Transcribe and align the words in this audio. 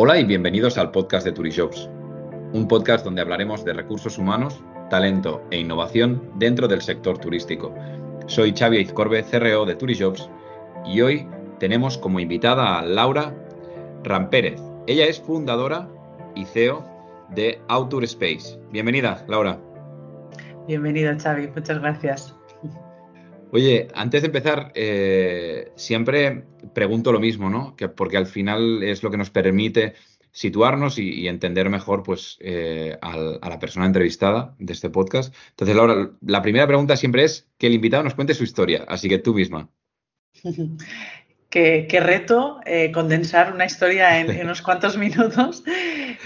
Hola 0.00 0.16
y 0.16 0.24
bienvenidos 0.24 0.78
al 0.78 0.92
podcast 0.92 1.26
de 1.26 1.32
Turijobs, 1.32 1.90
un 2.52 2.68
podcast 2.68 3.04
donde 3.04 3.20
hablaremos 3.20 3.64
de 3.64 3.72
recursos 3.72 4.16
humanos, 4.16 4.62
talento 4.90 5.42
e 5.50 5.58
innovación 5.58 6.22
dentro 6.36 6.68
del 6.68 6.82
sector 6.82 7.18
turístico. 7.18 7.74
Soy 8.28 8.54
Xavi 8.56 8.78
Izcorbe, 8.78 9.24
CRO 9.24 9.66
de 9.66 9.74
Turijobs, 9.74 10.30
y 10.86 11.00
hoy 11.00 11.26
tenemos 11.58 11.98
como 11.98 12.20
invitada 12.20 12.78
a 12.78 12.82
Laura 12.84 13.34
Rampérez. 14.04 14.62
Ella 14.86 15.06
es 15.06 15.18
fundadora 15.18 15.88
y 16.36 16.44
CEO 16.44 16.86
de 17.30 17.60
Outer 17.66 18.04
Space. 18.04 18.56
Bienvenida, 18.70 19.24
Laura. 19.26 19.58
Bienvenido, 20.68 21.12
Xavi. 21.18 21.48
Muchas 21.48 21.80
gracias. 21.80 22.37
Oye, 23.50 23.88
antes 23.94 24.22
de 24.22 24.26
empezar, 24.26 24.72
eh, 24.74 25.72
siempre 25.76 26.44
pregunto 26.74 27.12
lo 27.12 27.20
mismo, 27.20 27.48
¿no? 27.48 27.76
Que 27.76 27.88
porque 27.88 28.16
al 28.16 28.26
final 28.26 28.82
es 28.82 29.02
lo 29.02 29.10
que 29.10 29.16
nos 29.16 29.30
permite 29.30 29.94
situarnos 30.32 30.98
y, 30.98 31.26
entender 31.26 31.70
mejor 31.70 32.02
pues, 32.02 32.36
eh, 32.40 32.96
a 33.00 33.48
la 33.48 33.58
persona 33.58 33.86
entrevistada 33.86 34.54
de 34.58 34.72
este 34.72 34.90
podcast. 34.90 35.34
Entonces, 35.50 35.74
Laura, 35.74 36.10
la 36.20 36.42
primera 36.42 36.66
pregunta 36.66 36.96
siempre 36.96 37.24
es 37.24 37.48
que 37.58 37.66
el 37.66 37.74
invitado 37.74 38.04
nos 38.04 38.14
cuente 38.14 38.34
su 38.34 38.44
historia, 38.44 38.84
así 38.86 39.08
que 39.08 39.18
tú 39.18 39.34
misma. 39.34 39.70
Qué, 41.50 42.00
reto 42.02 42.60
eh, 42.66 42.92
condensar 42.92 43.54
una 43.54 43.64
historia 43.64 44.20
en, 44.20 44.38
unos 44.44 44.60
cuantos 44.60 44.96
minutos. 44.98 45.64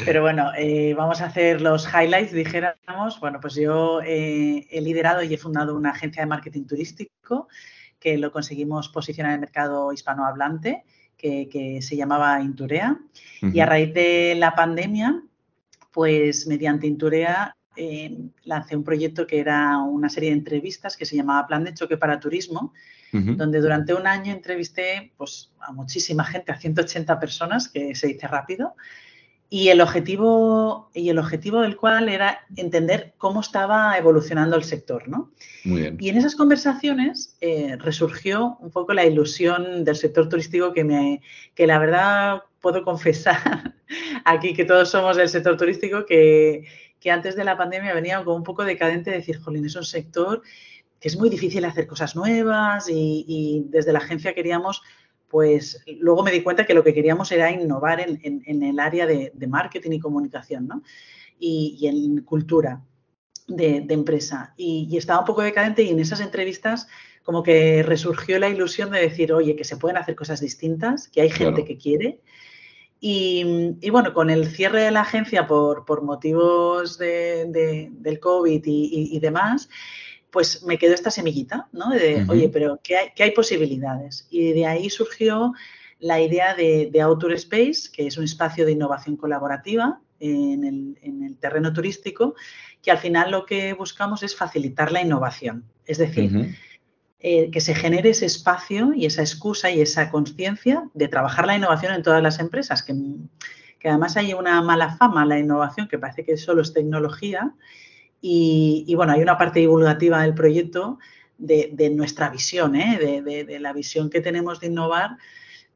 Pero 0.05 0.21
bueno, 0.23 0.51
eh, 0.59 0.95
vamos 0.95 1.21
a 1.21 1.27
hacer 1.27 1.61
los 1.61 1.87
highlights, 1.87 2.33
dijéramos. 2.33 3.21
Bueno, 3.21 3.39
pues 3.41 3.55
yo 3.55 4.01
eh, 4.03 4.67
he 4.69 4.81
liderado 4.81 5.23
y 5.23 5.33
he 5.33 5.39
fundado 5.39 5.77
una 5.77 5.91
agencia 5.91 6.23
de 6.23 6.27
marketing 6.27 6.65
turístico 6.65 7.49
que 8.01 8.19
lo 8.19 8.33
conseguimos 8.33 8.89
posicionar 8.89 9.31
en 9.31 9.35
el 9.35 9.41
mercado 9.43 9.93
hispanohablante, 9.93 10.83
que, 11.17 11.79
se 11.81 11.97
llamaba 11.97 12.41
Inturea. 12.41 12.99
Y 13.43 13.61
a 13.61 13.67
raíz 13.67 13.95
de 13.95 14.35
la 14.37 14.57
pandemia, 14.57 15.23
pues 15.93 16.49
mediante 16.49 16.89
Inturea 16.89 17.57
lancé 18.43 18.75
un 18.75 18.83
proyecto 18.83 19.25
que 19.25 19.39
era 19.39 19.79
una 19.79 20.09
serie 20.09 20.31
de 20.31 20.37
entrevistas 20.37 20.97
que 20.97 21.07
se 21.07 21.15
llamaba 21.15 21.47
Plan 21.47 21.63
de 21.63 21.75
Choque 21.75 21.97
para 21.97 22.19
Turismo, 22.19 22.73
donde 23.13 23.61
durante 23.61 23.93
un 23.93 24.07
año 24.07 24.33
entrevisté 24.33 25.13
pues, 25.19 25.53
a 25.61 25.73
muchísima 25.73 26.25
gente, 26.25 26.51
a 26.51 26.59
180 26.59 27.21
personas, 27.21 27.69
que 27.69 27.95
se 27.95 28.07
dice 28.07 28.27
rápido, 28.27 28.75
y 29.55 29.69
el 29.69 29.83
objetivo, 29.83 30.89
y 30.95 31.11
el 31.11 31.19
objetivo 31.19 31.61
del 31.61 31.77
cual 31.77 32.09
era 32.09 32.41
entender 32.57 33.13
cómo 33.19 33.43
estaba 33.43 33.99
evolucionando 33.99 34.57
el 34.57 34.65
sector. 34.65 35.11
¿no? 35.11 35.31
Y 35.63 36.09
en 36.09 36.17
esas 36.17 36.37
conversaciones 36.37 37.37
eh, 37.43 37.77
resurgió 37.79 38.57
un 38.61 38.71
poco 38.71 38.95
la 38.95 39.05
ilusión 39.05 39.85
del 39.85 39.97
sector 39.97 40.31
turístico 40.31 40.73
que, 40.73 40.85
me, 40.85 41.21
que 41.55 41.67
la 41.67 41.79
verdad 41.79 42.45
puedo 42.63 42.83
confesar 42.83 43.75
aquí 44.25 44.55
que 44.55 44.65
todos 44.65 44.91
somos 44.91 45.19
del 45.19 45.29
sector 45.29 45.59
turístico, 45.59 46.07
que, 46.07 46.65
que 46.99 47.11
antes 47.11 47.37
de 47.37 47.45
la 47.45 47.59
pandemia 47.59 47.93
venía 47.93 48.25
como 48.25 48.37
un 48.37 48.45
poco 48.45 48.65
decadente 48.65 49.11
de 49.11 49.19
decir, 49.19 49.39
jolín, 49.39 49.67
es 49.67 49.77
un 49.77 49.85
sector 49.85 50.41
que 51.03 51.09
es 51.09 51.19
muy 51.19 51.29
difícil 51.29 51.65
hacer 51.65 51.89
cosas 51.89 52.15
nuevas 52.15 52.89
y, 52.89 53.65
desde 53.69 53.93
la 53.93 53.99
agencia 53.99 54.35
queríamos, 54.35 54.83
pues 55.29 55.83
luego 55.99 56.23
me 56.23 56.31
di 56.31 56.43
cuenta 56.43 56.65
que 56.65 56.75
lo 56.75 56.85
que 56.85 56.95
queríamos 56.95 57.33
era 57.33 57.51
innovar 57.51 57.99
en, 58.01 58.63
el 58.63 58.79
área 58.79 59.05
de, 59.05 59.33
marketing 59.49 59.91
y 59.91 59.99
comunicación, 59.99 60.69
¿no? 60.69 60.83
Y, 61.41 61.87
en 61.89 62.23
cultura 62.23 62.85
de, 63.49 63.85
empresa. 63.89 64.55
Y, 64.57 64.97
estaba 64.97 65.19
un 65.19 65.27
poco 65.27 65.43
decadente 65.43 65.83
y 65.83 65.91
en 65.91 65.99
esas 65.99 66.21
entrevistas 66.21 66.87
como 67.25 67.43
que 67.43 67.83
resurgió 67.83 68.39
la 68.39 68.49
ilusión 68.49 68.91
de 68.93 69.01
decir, 69.01 69.33
oye, 69.33 69.57
que 69.57 69.65
se 69.65 69.77
pueden 69.77 69.97
hacer 69.97 70.15
cosas 70.15 70.41
distintas, 70.41 71.09
que 71.09 71.23
hay 71.23 71.31
gente 71.31 71.65
que 71.65 71.79
quiere. 71.79 72.21
Y, 73.01 73.91
bueno, 73.91 74.15
con 74.15 74.31
el 74.31 74.47
cierre 74.47 74.83
de 74.83 74.93
la 74.93 75.01
agencia 75.01 75.49
por, 75.49 76.03
motivos 76.05 76.97
del 76.97 78.21
COVID 78.21 78.63
y, 78.65 79.19
demás, 79.19 79.69
pues 80.33 80.65
me 80.65 80.79
quedó 80.79 80.95
esta 80.95 81.11
semillita, 81.11 81.69
¿no? 81.73 81.91
De, 81.91 82.25
oye, 82.29 82.49
pero 82.49 82.81
¿qué 82.83 82.97
hay, 82.97 83.09
hay, 83.17 83.31
posibilidades? 83.33 84.27
Y 84.31 84.53
de 84.53 84.67
ahí 84.67 84.89
surgió 84.89 85.53
la 86.01 86.21
idea 86.21 86.55
de, 86.55 86.89
de 86.91 87.01
Outer 87.03 87.33
Space, 87.33 87.91
que 87.93 88.07
es 88.07 88.17
un 88.17 88.25
espacio 88.25 88.65
de 88.65 88.73
innovación 88.73 89.17
colaborativa 89.17 90.01
en 90.19 90.97
el, 91.03 91.37
terreno 91.39 91.73
turístico, 91.73 92.35
que 92.83 92.93
al 92.93 92.99
final 92.99 93.33
lo 93.33 93.45
que 93.45 93.73
buscamos 93.73 94.23
es 94.23 94.37
facilitar 94.37 94.93
la 94.93 95.03
innovación. 95.03 95.65
Es 95.85 95.99
decir, 95.99 96.55
eh, 97.19 97.51
que 97.51 97.61
se 97.61 97.75
genere 97.75 98.11
ese 98.11 98.27
espacio 98.27 98.93
y 98.95 99.07
esa 99.07 99.23
excusa 99.23 99.71
y 99.71 99.81
esa 99.81 100.11
conciencia 100.11 100.89
de 100.95 101.09
trabajar 101.09 101.47
la 101.47 101.57
innovación 101.57 101.93
en 101.95 102.05
todas 102.05 102.23
las 102.23 102.39
empresas, 102.39 102.85
que, 102.85 102.95
que 103.81 103.89
además 103.89 104.17
hay 104.17 104.35
una 104.35 104.63
mala 104.63 104.97
fama 104.97 105.27
la 105.27 105.39
innovación, 105.39 105.89
que 105.89 105.99
parece 105.99 106.25
que 106.25 106.37
solo 106.37 106.63
es 106.63 106.73
tecnología, 106.73 107.53
y, 108.25 108.95
bueno, 108.95 109.13
hay 109.13 109.21
una 109.21 109.37
parte 109.37 109.59
divulgativa 109.59 110.23
del 110.23 110.33
proyecto 110.33 111.01
de, 111.39 111.91
nuestra 111.93 112.31
visión, 112.31 112.77
¿eh? 112.77 113.21
de, 113.21 113.59
la 113.59 113.73
visión 113.73 114.09
que 114.09 114.21
tenemos 114.21 114.61
de 114.61 114.69
innovar 114.69 115.17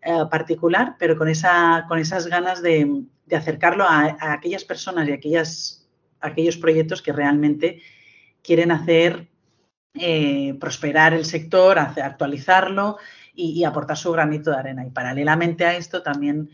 eh, 0.00 0.12
particular, 0.30 0.94
pero 0.96 1.18
con, 1.18 1.28
esa, 1.28 1.86
con 1.88 1.98
esas 1.98 2.28
ganas 2.28 2.62
de, 2.62 3.02
acercarlo 3.32 3.82
a, 3.82 4.16
aquellas 4.20 4.62
personas 4.62 5.08
y 5.08 5.12
aquellas, 5.12 5.88
aquellos 6.20 6.56
proyectos 6.56 7.02
que 7.02 7.12
realmente 7.12 7.82
quieren 8.44 8.70
hacer 8.70 9.26
eh, 9.94 10.54
prosperar 10.60 11.14
el 11.14 11.24
sector, 11.24 11.80
actualizarlo 11.80 12.98
y, 13.34 13.64
aportar 13.64 13.96
su 13.96 14.12
granito 14.12 14.52
de 14.52 14.58
arena. 14.58 14.86
Y 14.86 14.90
paralelamente 14.90 15.64
a 15.64 15.76
esto 15.76 16.00
también 16.00 16.48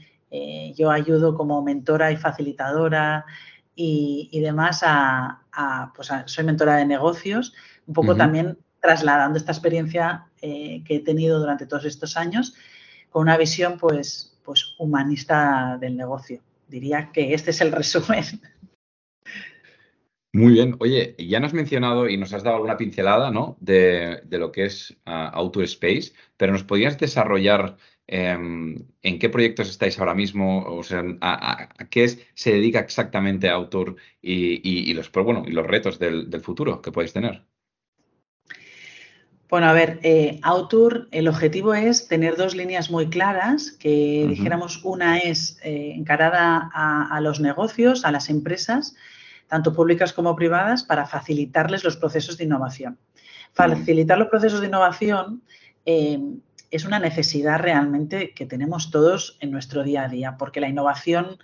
yo 0.75 0.91
ayudo 0.91 1.35
como 1.35 1.61
mentora 1.61 2.11
y 2.11 2.17
facilitadora 2.17 3.27
y, 3.75 4.41
demás 4.41 4.81
a, 4.83 5.93
pues 5.94 6.09
soy 6.27 6.44
mentora 6.44 6.77
de 6.77 6.87
negocios, 6.87 7.55
un 7.87 7.94
poco 7.94 8.16
también 8.16 8.59
trasladando 8.81 9.38
esta 9.38 9.53
experiencia 9.53 10.27
eh, 10.41 10.83
que 10.84 10.97
he 10.97 11.00
tenido 11.00 11.38
durante 11.38 11.66
todos 11.66 11.84
estos 11.84 12.16
años 12.16 12.55
con 13.11 13.22
una 13.22 13.37
visión 13.37 13.78
pues, 13.78 14.37
pues 14.44 14.75
humanista 14.78 15.78
del 15.81 15.97
negocio. 15.97 16.41
Diría 16.69 17.11
que 17.12 17.34
este 17.34 17.50
es 17.50 17.61
el 17.61 17.72
resumen. 17.81 18.25
Muy 20.32 20.54
bien. 20.54 20.76
Oye, 20.78 21.15
ya 21.19 21.41
nos 21.41 21.48
has 21.48 21.54
mencionado 21.54 22.09
y 22.09 22.16
nos 22.16 22.32
has 22.32 22.43
dado 22.43 22.56
alguna 22.56 22.78
pincelada 22.78 23.31
¿no? 23.31 23.56
de, 23.60 24.22
lo 24.31 24.50
que 24.50 24.65
es 24.65 24.93
uh, 25.06 25.28
Auto 25.32 25.62
Space, 25.62 26.12
pero 26.37 26.53
¿nos 26.53 26.65
podrías 26.65 26.98
desarrollar 26.98 27.76
Em, 28.06 28.76
¿En 29.03 29.19
qué 29.19 29.31
proyectos 29.31 29.70
estáis 29.70 29.98
ahora 29.98 30.15
mismo? 30.15 30.65
O 30.65 30.82
sea, 30.82 31.03
¿a, 31.20 31.69
qué 31.88 32.09
se 32.34 32.53
dedica 32.53 32.81
exactamente 32.81 33.48
Autor 33.48 33.97
y, 34.20 34.93
los, 34.93 35.09
pues 35.09 35.25
bueno, 35.25 35.44
y 35.47 35.53
los 35.53 35.66
retos 35.66 35.98
del, 35.98 36.28
futuro 36.43 36.82
que 36.82 36.93
podéis 36.93 37.12
tener? 37.12 37.44
Bueno, 39.49 39.66
a 39.66 39.72
ver, 39.72 40.00
eh, 40.03 40.41
el 41.10 41.28
objetivo 41.28 41.75
es 41.75 42.09
tener 42.09 42.37
dos 42.37 42.54
líneas 42.54 42.91
muy 42.91 43.09
claras, 43.09 43.72
que 43.72 44.26
dijéramos 44.28 44.82
una 44.84 45.19
es 45.19 45.59
eh, 45.62 45.93
encarada 45.94 46.70
a, 46.72 47.20
los 47.20 47.41
negocios, 47.41 48.04
a 48.04 48.12
las 48.12 48.31
empresas, 48.31 48.94
tanto 49.49 49.73
públicas 49.73 50.13
como 50.13 50.37
privadas, 50.37 50.83
para 50.83 51.07
facilitarles 51.07 51.85
los 51.85 51.97
procesos 51.97 52.37
de 52.39 52.45
innovación. 52.45 52.99
Facilitar 53.53 54.19
los 54.19 54.29
procesos 54.29 54.61
de 54.61 54.67
innovación 54.69 55.43
eh, 55.85 56.19
es 56.71 56.87
una 56.87 56.99
necesidad 56.99 57.59
realmente 57.59 58.33
que 58.33 58.47
tenemos 58.47 58.91
todos 58.91 59.37
en 59.41 59.51
nuestro 59.51 59.85
día 59.85 60.05
a 60.05 60.09
día, 60.09 60.37
porque 60.39 60.61
la 60.61 60.69
innovación, 60.69 61.37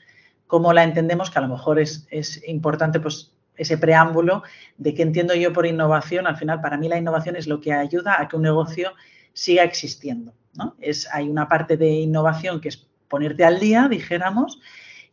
como 0.47 0.73
la 0.73 0.85
entendemos, 0.85 1.31
que 1.31 1.39
a 1.39 1.43
lo 1.43 1.49
mejor 1.49 1.79
es, 1.79 2.09
importante, 2.47 2.99
pues 2.99 3.35
ese 3.55 3.77
preámbulo 3.77 4.43
de 4.79 4.95
qué 4.95 5.03
entiendo 5.03 5.35
yo 5.35 5.53
por 5.53 5.67
innovación, 5.67 6.27
al 6.27 6.37
final 6.37 6.63
para 6.63 6.79
mí 6.79 6.89
la 6.89 6.97
innovación 6.97 7.37
es 7.37 7.47
lo 7.47 7.61
que 7.61 7.75
ayuda 7.75 8.21
a 8.21 8.27
que 8.27 8.37
un 8.37 8.43
negocio 8.43 8.93
siga 9.35 9.65
existiendo. 9.65 10.33
¿no? 10.55 10.77
Es, 10.81 11.07
hay 11.13 11.29
una 11.29 11.47
parte 11.47 11.77
de 11.77 11.91
innovación 11.91 12.61
que 12.61 12.69
es 12.69 12.89
ponerte 13.09 13.45
al 13.45 13.61
día, 13.61 13.89
dijéramos, 13.89 14.61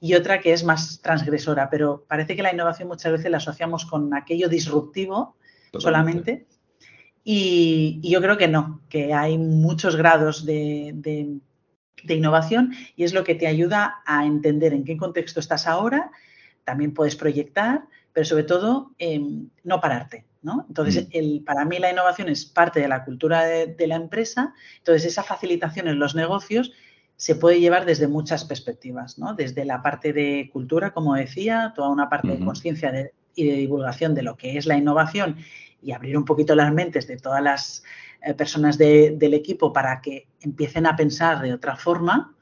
y 0.06 0.14
otra 0.14 0.40
que 0.40 0.54
es 0.54 0.64
más 0.64 1.02
transgresora, 1.02 1.68
pero 1.72 2.06
parece 2.08 2.36
que 2.36 2.44
la 2.44 2.54
innovación 2.54 2.88
muchas 2.88 3.12
veces 3.12 3.32
la 3.32 3.38
asociamos 3.38 3.86
con 3.86 4.14
aquello 4.14 4.48
disruptivo 4.48 5.36
solamente 5.80 6.46
y, 7.24 8.00
yo 8.08 8.22
creo 8.22 8.38
que 8.38 8.48
no, 8.48 8.82
que 8.88 9.16
hay 9.16 9.40
muchos 9.40 9.96
grados 9.96 10.46
de, 10.46 11.40
innovación 12.08 12.74
y 12.96 13.04
es 13.04 13.16
lo 13.16 13.24
que 13.24 13.34
te 13.34 13.48
ayuda 13.48 14.04
a 14.06 14.28
entender 14.28 14.74
en 14.74 14.86
qué 14.86 14.96
contexto 14.96 15.40
estás 15.40 15.66
ahora. 15.66 16.12
También 16.66 16.94
puedes 16.94 17.16
proyectar, 17.16 17.86
pero 18.14 18.26
sobre 18.26 18.44
todo 18.44 18.92
em, 19.00 19.50
no 19.64 19.82
pararte. 19.82 20.28
¿no? 20.44 20.66
Entonces, 20.68 21.08
mm. 21.08 21.10
el, 21.14 21.44
para 21.44 21.66
mí 21.66 21.80
la 21.80 21.90
innovación 21.90 22.30
es 22.30 22.46
parte 22.46 22.80
de 22.80 22.88
la 22.88 23.04
cultura 23.04 23.44
de, 23.44 23.88
la 23.88 23.96
empresa. 23.96 24.54
Entonces, 24.78 25.06
esa 25.06 25.24
facilitación 25.24 25.88
en 25.88 25.98
los 25.98 26.14
negocios 26.14 26.74
se 27.18 27.36
puede 27.36 27.60
llevar 27.60 27.86
desde 27.86 28.08
muchas 28.08 28.44
perspectivas, 28.46 29.18
¿no? 29.18 29.34
Desde 29.34 29.66
la 29.66 29.82
parte 29.82 30.12
de 30.12 30.50
cultura, 30.52 30.92
como 30.92 31.16
decía, 31.16 31.74
toda 31.76 31.90
una 31.90 32.10
parte 32.10 32.28
de 32.30 32.44
conciencia 32.44 33.12
y 33.36 33.48
de 33.48 33.56
divulgación 33.56 34.14
de 34.14 34.24
lo 34.24 34.36
que 34.36 34.58
es 34.58 34.66
la 34.66 34.78
innovación 34.78 35.38
y 35.82 35.92
abrir 35.92 36.18
un 36.18 36.26
poquito 36.26 36.56
las 36.56 36.74
mentes 36.74 37.08
de 37.08 37.18
todas 37.18 37.42
las 37.42 37.84
eh, 38.22 38.34
personas 38.34 38.78
del 38.78 39.34
equipo 39.34 39.72
para 39.72 40.02
que 40.02 40.28
empiecen 40.42 40.86
a 40.86 40.96
pensar 40.96 41.42
de 41.42 41.54
otra 41.54 41.76
forma, 41.76 42.36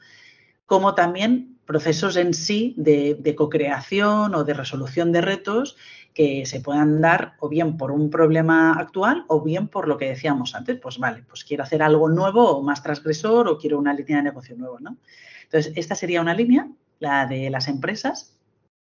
como 0.65 0.95
también 0.95 1.57
procesos 1.65 2.15
en 2.15 2.33
sí 2.33 2.73
de, 2.77 3.15
de 3.19 3.35
co-creación 3.35 4.33
o 4.33 4.43
de 4.43 4.53
resolución 4.53 5.11
de 5.11 5.21
retos 5.21 5.77
que 6.13 6.45
se 6.45 6.59
puedan 6.59 7.01
dar 7.01 7.33
o 7.39 7.49
bien 7.49 7.77
por 7.77 7.91
un 7.91 8.09
problema 8.09 8.73
actual 8.73 9.25
o 9.27 9.41
bien 9.41 9.67
por 9.67 9.87
lo 9.87 9.97
que 9.97 10.09
decíamos 10.09 10.53
antes, 10.55 10.79
pues 10.79 10.99
vale, 10.99 11.23
pues 11.27 11.43
quiero 11.43 11.63
hacer 11.63 11.81
algo 11.81 12.09
nuevo 12.09 12.57
o 12.57 12.61
más 12.61 12.83
transgresor 12.83 13.47
o 13.47 13.57
quiero 13.57 13.79
una 13.79 13.93
línea 13.93 14.17
de 14.17 14.23
negocio 14.23 14.55
nuevo, 14.55 14.79
¿no? 14.79 14.97
Entonces, 15.43 15.73
esta 15.75 15.95
sería 15.95 16.21
una 16.21 16.33
línea, 16.33 16.67
la 16.99 17.25
de 17.25 17.49
las 17.49 17.67
empresas, 17.67 18.37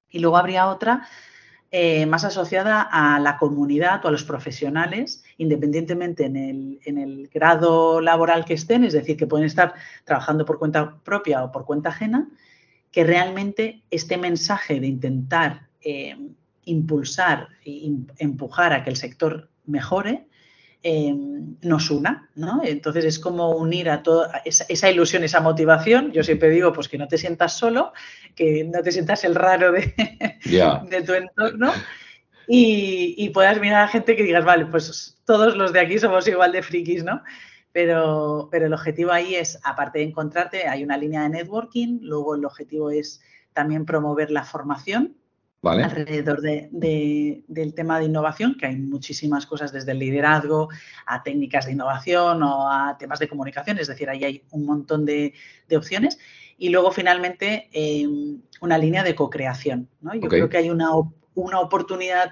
y 0.10 0.20
luego 0.20 0.38
habría 0.38 0.68
otra 0.68 1.08
eh, 1.70 2.06
más 2.06 2.24
asociada 2.24 2.82
a 2.82 3.20
la 3.20 3.38
comunidad 3.38 4.04
o 4.06 4.08
a 4.08 4.12
los 4.12 4.24
profesionales, 4.24 5.24
independientemente 5.38 6.26
en 6.26 6.38
el, 6.38 6.80
en 6.86 6.98
el, 6.98 7.28
grado 7.28 8.00
laboral 8.00 8.46
que 8.46 8.54
estén, 8.54 8.86
es 8.86 8.94
decir, 8.94 9.18
que 9.18 9.28
pueden 9.28 9.46
estar 9.46 9.74
trabajando 10.06 10.46
por 10.46 10.60
cuenta 10.60 10.98
propia 11.04 11.44
o 11.44 11.52
por 11.52 11.66
cuenta 11.66 11.90
ajena, 11.90 12.30
que 12.90 13.04
realmente 13.04 13.84
este 13.92 14.18
mensaje 14.18 14.80
de 14.80 14.88
intentar 14.88 15.68
eh, 15.82 16.16
impulsar 16.68 17.50
e 17.66 17.92
empujar 18.20 18.74
a 18.74 18.84
que 18.84 18.90
el 18.90 18.96
sector 18.96 19.50
mejore, 19.66 20.28
eh, 20.84 21.14
nos 21.62 21.90
una, 21.90 22.30
¿no? 22.36 22.62
Entonces 22.64 23.04
es 23.04 23.20
como 23.20 23.52
unir 23.52 23.90
a 23.90 24.04
toda 24.04 24.42
esa, 24.46 24.90
ilusión, 24.90 25.24
esa 25.24 25.42
motivación. 25.42 26.12
Yo 26.12 26.24
siempre 26.24 26.50
digo, 26.50 26.72
pues 26.72 26.88
que 26.88 26.98
no 26.98 27.08
te 27.08 27.18
sientas 27.18 27.58
solo, 27.58 27.94
que 28.36 28.64
no 28.64 28.82
te 28.82 28.92
sientas 28.92 29.24
el 29.24 29.36
raro 29.36 29.72
de, 29.72 29.94
de 30.90 31.02
tu 31.02 31.14
entorno 31.14 31.74
y, 32.48 33.16
y, 33.18 33.30
puedas 33.32 33.60
mirar 33.60 33.84
a 33.84 33.88
gente 33.88 34.16
que 34.16 34.24
digas, 34.24 34.46
vale, 34.46 34.66
pues 34.68 35.20
todos 35.26 35.58
los 35.58 35.74
de 35.74 35.82
aquí 35.82 35.98
somos 35.98 36.28
igual 36.28 36.52
de 36.52 36.64
frikis, 36.64 37.04
¿no? 37.04 37.22
Pero, 37.74 38.48
pero 38.52 38.68
el 38.68 38.74
objetivo 38.74 39.12
ahí 39.12 39.36
es, 39.36 39.60
aparte 39.64 40.00
de 40.00 40.06
encontrarte, 40.06 40.68
hay 40.68 40.84
una 40.84 40.98
línea 40.98 41.24
de 41.24 41.30
networking, 41.30 42.00
luego 42.02 42.36
el 42.36 42.46
objetivo 42.46 42.92
es 42.92 43.22
también 43.54 43.86
promover 43.86 44.32
la 44.32 44.44
formación 44.44 45.18
alrededor 45.64 46.42
del 46.42 47.74
tema 47.76 48.00
de 48.00 48.06
innovación, 48.06 48.56
que 48.56 48.68
hay 48.68 48.76
muchísimas 48.76 49.46
cosas 49.46 49.72
desde 49.72 49.92
el 49.92 50.00
liderazgo 50.00 50.70
a 51.06 51.24
técnicas 51.24 51.66
de 51.66 51.74
innovación 51.74 52.44
o 52.44 52.72
a 52.72 52.98
temas 52.98 53.20
de 53.20 53.28
comunicación, 53.28 53.78
es 53.80 53.88
decir, 53.88 54.10
ahí 54.10 54.24
hay 54.24 54.44
un 54.52 54.66
montón 54.66 55.06
de, 55.06 55.34
opciones. 55.76 56.20
Y 56.58 56.70
luego, 56.70 56.92
finalmente, 56.92 57.70
em, 57.72 58.42
una 58.62 58.78
línea 58.78 59.04
de 59.04 59.16
co-creación. 59.16 59.90
Yo 60.02 60.28
creo 60.30 60.50
que 60.50 60.58
hay 60.58 60.70
una, 60.70 60.90
una 61.36 61.60
oportunidad, 61.60 62.32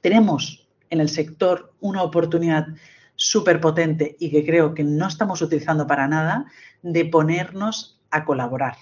tenemos 0.00 0.68
en 0.90 1.00
el 1.00 1.08
sector 1.08 1.72
una 1.80 2.02
oportunidad 2.02 2.66
súper 3.14 3.60
potente 3.60 4.16
y 4.18 4.30
que 4.30 4.44
creo 4.44 4.74
que 4.74 4.84
no 4.84 5.06
estamos 5.06 5.40
utilizando 5.40 5.86
para 5.86 6.08
nada 6.08 6.46
de 6.82 7.04
ponernos 7.04 8.00
a 8.10 8.24
colaborar. 8.24 8.76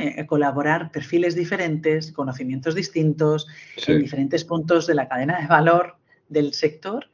Eh, 0.00 0.24
colaborar 0.26 0.90
perfiles 0.90 1.34
diferentes, 1.34 2.10
conocimientos 2.10 2.74
distintos, 2.74 3.46
en 3.86 4.00
diferentes 4.00 4.42
puntos 4.42 4.86
de 4.86 4.94
la 4.94 5.06
cadena 5.06 5.38
de 5.38 5.46
valor 5.46 5.98
del 6.30 6.54
sector, 6.54 7.10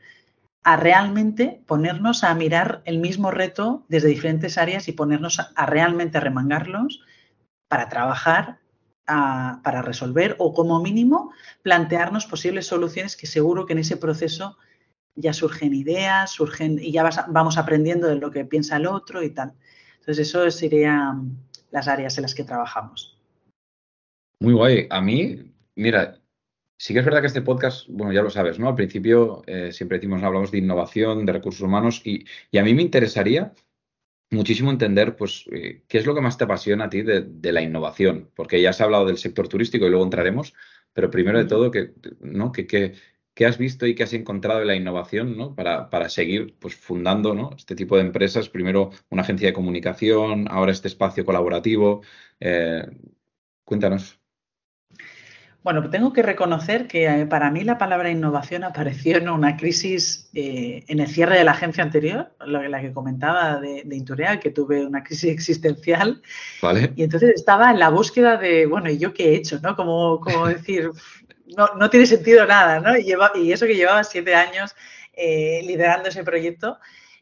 a 0.63 0.77
realmente 0.77 1.61
ponernos 1.67 2.23
a 2.23 2.33
mirar 2.37 2.83
el 2.85 2.99
mismo 2.99 3.33
reto 3.33 3.85
desde 3.89 4.07
diferentes 4.07 4.59
áreas 4.59 4.87
y 4.87 4.93
ponernos 4.93 5.41
a, 5.41 5.67
realmente 5.67 6.21
remangarlos 6.21 7.01
para 7.67 7.89
trabajar, 7.89 8.61
para 9.07 9.83
resolver 9.83 10.37
o 10.39 10.55
como 10.55 10.81
mínimo 10.81 11.33
plantearnos 11.63 12.27
posibles 12.27 12.69
soluciones 12.69 13.17
que 13.17 13.27
seguro 13.27 13.67
que 13.67 13.73
en 13.73 13.81
ese 13.81 13.97
proceso 13.97 14.57
ya 15.17 15.33
surgen 15.33 15.75
ideas, 15.75 16.31
surgen 16.31 16.79
y 16.79 16.93
ya 16.93 17.11
vamos 17.27 17.59
aprendiendo 17.59 18.07
de 18.07 18.15
lo 18.15 18.31
que 18.31 18.45
piensa 18.45 18.77
el 18.77 18.87
otro 18.87 19.21
y 19.25 19.31
tal. 19.31 19.53
Entonces 19.99 20.29
eso 20.29 20.49
sería 20.53 21.13
las 21.73 21.89
áreas 21.89 22.17
en 22.19 22.23
las 22.23 22.35
que 22.35 22.45
trabajamos. 22.45 23.19
Muy 24.39 24.53
guay. 24.53 24.87
A 24.91 25.01
mí, 25.01 25.53
mira, 25.75 26.21
sí 26.77 26.93
que 26.93 27.01
es 27.01 27.05
verdad 27.05 27.21
que 27.21 27.29
este 27.29 27.43
podcast, 27.43 27.87
bueno, 27.89 28.13
ya 28.13 28.23
lo 28.23 28.31
sabes, 28.31 28.59
¿no? 28.59 28.69
Al 28.69 28.75
principio 28.75 29.43
eh, 29.47 29.73
siempre 29.73 29.99
decimos, 29.99 30.23
hablamos 30.23 30.51
de 30.51 30.59
innovación, 30.59 31.27
de 31.27 31.33
recursos 31.33 31.63
humanos, 31.63 32.03
y, 32.05 32.25
a 32.57 32.63
mí 32.63 32.75
me 32.75 32.83
interesaría 32.83 33.53
muchísimo 34.31 34.71
entender, 34.71 35.17
pues, 35.17 35.45
eh, 35.53 35.83
qué 35.89 35.99
es 35.99 36.07
lo 36.07 36.15
que 36.15 36.21
más 36.21 36.39
te 36.39 36.45
apasiona 36.45 36.85
a 36.85 36.91
ti 36.91 37.03
de, 37.03 37.53
la 37.53 37.63
innovación, 37.63 38.31
porque 38.35 38.61
ya 38.61 38.71
has 38.71 38.81
hablado 38.81 39.07
del 39.07 39.19
sector 39.19 39.49
turístico 39.49 39.87
y 39.87 39.91
luego 39.91 40.05
entraremos, 40.05 40.55
pero 40.93 41.11
primero 41.11 41.39
de 41.39 41.45
todo, 41.45 41.71
que, 41.71 41.93
¿no? 42.21 42.51
Que, 42.53 42.67
que, 42.67 42.95
¿Qué 43.35 43.47
has 43.47 43.57
visto 43.57 43.87
y 43.87 43.95
qué 43.95 44.03
has 44.03 44.13
encontrado 44.13 44.61
en 44.61 44.67
la 44.67 44.77
innovación 44.77 45.39
¿no? 45.39 45.55
para, 45.55 45.89
para, 45.89 46.11
seguir 46.11 46.55
pues, 46.59 46.77
fundando 46.77 47.35
¿no? 47.35 47.51
este 47.57 47.75
tipo 47.75 47.97
de 47.97 48.03
empresas? 48.03 48.51
Primero 48.51 48.91
una 49.09 49.23
agencia 49.23 49.49
de 49.49 49.55
comunicación, 49.55 50.49
ahora 50.51 50.73
este 50.73 50.89
espacio 50.89 51.25
colaborativo. 51.25 52.03
Eh, 52.41 52.85
cuéntanos. 53.65 54.19
Bueno, 55.63 55.89
tengo 55.91 56.13
que 56.13 56.23
reconocer 56.23 56.89
que 56.89 57.07
eh, 57.07 57.27
para 57.27 57.51
mí 57.53 57.63
la 57.63 57.79
palabra 57.79 58.11
innovación 58.11 58.65
apareció 58.65 59.17
en 59.17 59.29
una 59.29 59.57
crisis 59.57 60.29
eh, 60.35 60.85
en 60.89 60.99
el 60.99 61.07
cierre 61.07 61.39
de 61.39 61.45
la 61.45 61.53
agencia 61.53 61.85
anterior, 61.85 62.35
la 62.45 62.81
que 62.81 62.93
comentaba 62.93 63.61
de, 63.61 63.83
de 63.85 63.97
Intureal, 63.97 64.41
que 64.41 64.51
tuve 64.51 64.85
una 64.85 65.05
crisis 65.05 65.31
existencial. 65.33 66.21
Vale. 66.61 66.93
Y 66.97 67.05
entonces 67.05 67.31
estaba 67.37 67.71
en 67.71 67.79
la 67.79 67.91
búsqueda 67.91 68.37
de, 68.37 68.67
bueno, 68.67 68.91
¿y 68.91 68.99
yo 68.99 69.15
qué 69.15 69.31
he 69.31 69.37
hecho? 69.37 69.61
¿no? 69.63 69.77
Como, 69.77 70.21
como 70.21 70.49
decir, 70.49 70.91
no, 71.47 71.91
tiene 71.91 72.07
sentido 72.07 72.47
nada, 72.47 72.81
¿no? 72.81 72.97
Y, 72.97 73.15
y 73.37 73.53
eso 73.53 73.67
que 73.67 73.77
llevaba 73.77 74.05
siete 74.05 74.35
años 74.35 74.75
eh, 75.13 75.63
liderando 75.65 76.09
ese 76.09 76.25
proyecto. 76.25 76.79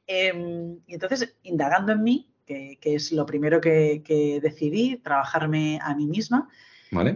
Em, 0.06 0.78
y 0.86 0.94
entonces, 0.94 1.36
indagando 1.42 1.92
en 1.92 2.02
mí, 2.02 2.30
que, 2.46 2.78
es 2.82 3.12
lo 3.12 3.26
primero 3.26 3.60
que, 3.60 4.40
decidí, 4.42 4.96
trabajarme 4.96 5.78
a 5.82 5.94
mí 5.94 6.06
misma, 6.06 6.48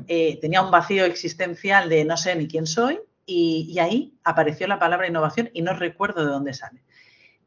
eh, 0.06 0.38
tenía 0.40 0.62
un 0.62 0.70
vacío 0.70 1.04
existencial 1.04 1.88
de 1.88 2.04
no 2.04 2.16
sé 2.16 2.36
ni 2.36 2.46
quién 2.46 2.66
soy 2.66 3.00
y, 3.26 3.76
ahí 3.80 4.14
apareció 4.22 4.66
la 4.66 4.78
palabra 4.78 5.08
innovación 5.08 5.50
y 5.52 5.62
no 5.62 5.74
recuerdo 5.74 6.24
de 6.24 6.30
dónde 6.30 6.54
sale. 6.54 6.84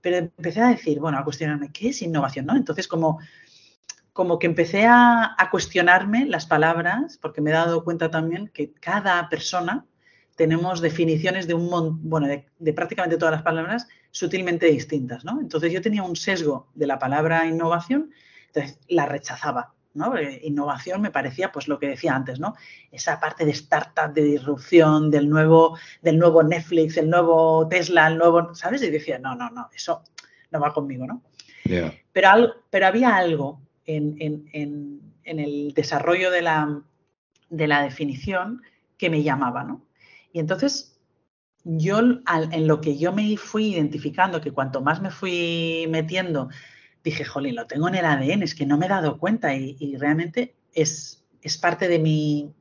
Pero 0.02 0.18
empecé 0.18 0.62
a 0.62 0.70
decir, 0.70 1.00
bueno, 1.00 1.18
a 1.18 1.24
cuestionarme, 1.24 1.72
¿qué 1.72 1.90
es 1.90 2.02
innovación? 2.02 2.46
¿no? 2.46 2.56
Entonces, 2.56 2.88
como 2.88 3.20
como 4.18 4.40
que 4.40 4.48
empecé 4.48 4.88
a, 4.88 5.38
cuestionarme 5.52 6.26
las 6.26 6.48
palabras, 6.48 7.20
porque 7.22 7.40
me 7.40 7.52
he 7.52 7.54
dado 7.54 7.84
cuenta 7.84 8.10
también 8.10 8.48
que 8.48 8.74
cada 8.74 9.30
persona 9.30 9.86
tenemos 10.36 10.82
definiciones 10.82 11.46
de 11.46 11.54
un 11.54 12.00
bueno, 12.10 12.28
de, 12.28 12.74
prácticamente 12.74 13.18
todas 13.18 13.34
las 13.34 13.44
palabras 13.44 13.88
sutilmente 14.10 14.66
distintas, 14.66 15.24
¿no? 15.24 15.40
Entonces 15.40 15.72
yo 15.72 15.84
tenía 15.84 16.02
un 16.02 16.16
sesgo 16.16 16.68
de 16.74 16.88
la 16.88 16.98
palabra 16.98 17.46
innovación, 17.46 18.10
entonces 18.48 18.80
la 18.88 19.06
rechazaba, 19.06 19.76
¿no? 19.94 20.20
innovación 20.42 21.00
me 21.00 21.12
parecía, 21.12 21.52
pues 21.52 21.68
lo 21.68 21.78
que 21.78 21.90
decía 21.90 22.16
antes, 22.16 22.40
¿no? 22.40 22.56
Esa 22.92 23.20
parte 23.20 23.46
de 23.46 23.52
startup, 23.52 24.16
de 24.16 24.24
disrupción, 24.24 25.12
del 25.12 25.30
nuevo, 25.30 25.78
del 26.02 26.18
nuevo 26.18 26.42
Netflix, 26.42 26.98
el 26.98 27.12
nuevo 27.12 27.68
Tesla, 27.68 28.08
el 28.08 28.18
nuevo, 28.18 28.56
¿sabes? 28.56 28.82
Y 28.82 28.90
decía, 28.90 29.20
no, 29.20 29.36
no, 29.36 29.52
no, 29.52 29.70
eso 29.76 30.02
no 30.50 30.60
va 30.60 30.74
conmigo, 30.74 31.06
¿no? 31.06 31.22
Pero, 32.12 32.56
pero 32.72 32.88
había 32.88 33.16
algo 33.16 33.67
en, 33.88 35.12
el 35.24 35.74
desarrollo 35.74 36.30
de 36.30 36.42
la, 36.42 36.84
de 37.50 37.68
la, 37.68 37.82
definición 37.82 38.62
que 38.98 39.10
me 39.10 39.24
llamaba, 39.24 39.64
¿no? 39.64 39.86
Y 40.32 40.40
entonces 40.40 41.00
yo, 41.64 42.00
en 42.00 42.68
lo 42.68 42.82
que 42.82 42.98
yo 42.98 43.14
me 43.14 43.36
fui 43.38 43.74
identificando, 43.74 44.42
que 44.42 44.52
cuanto 44.52 44.82
más 44.82 45.02
me 45.02 45.12
fui 45.12 45.88
metiendo, 45.90 46.50
dije, 47.04 47.26
jolín, 47.26 47.56
lo 47.56 47.68
tengo 47.68 47.88
en 47.88 47.96
el 47.96 48.06
ADN, 48.06 48.44
es 48.44 48.56
que 48.56 48.66
no 48.66 48.78
me 48.78 48.86
he 48.86 48.90
dado 48.90 49.18
cuenta 49.18 49.56
y, 49.56 49.96
realmente 49.98 50.56
es, 50.74 51.26
es 51.42 51.58
parte 51.58 51.88
de 51.88 52.00
mi, 52.00 52.54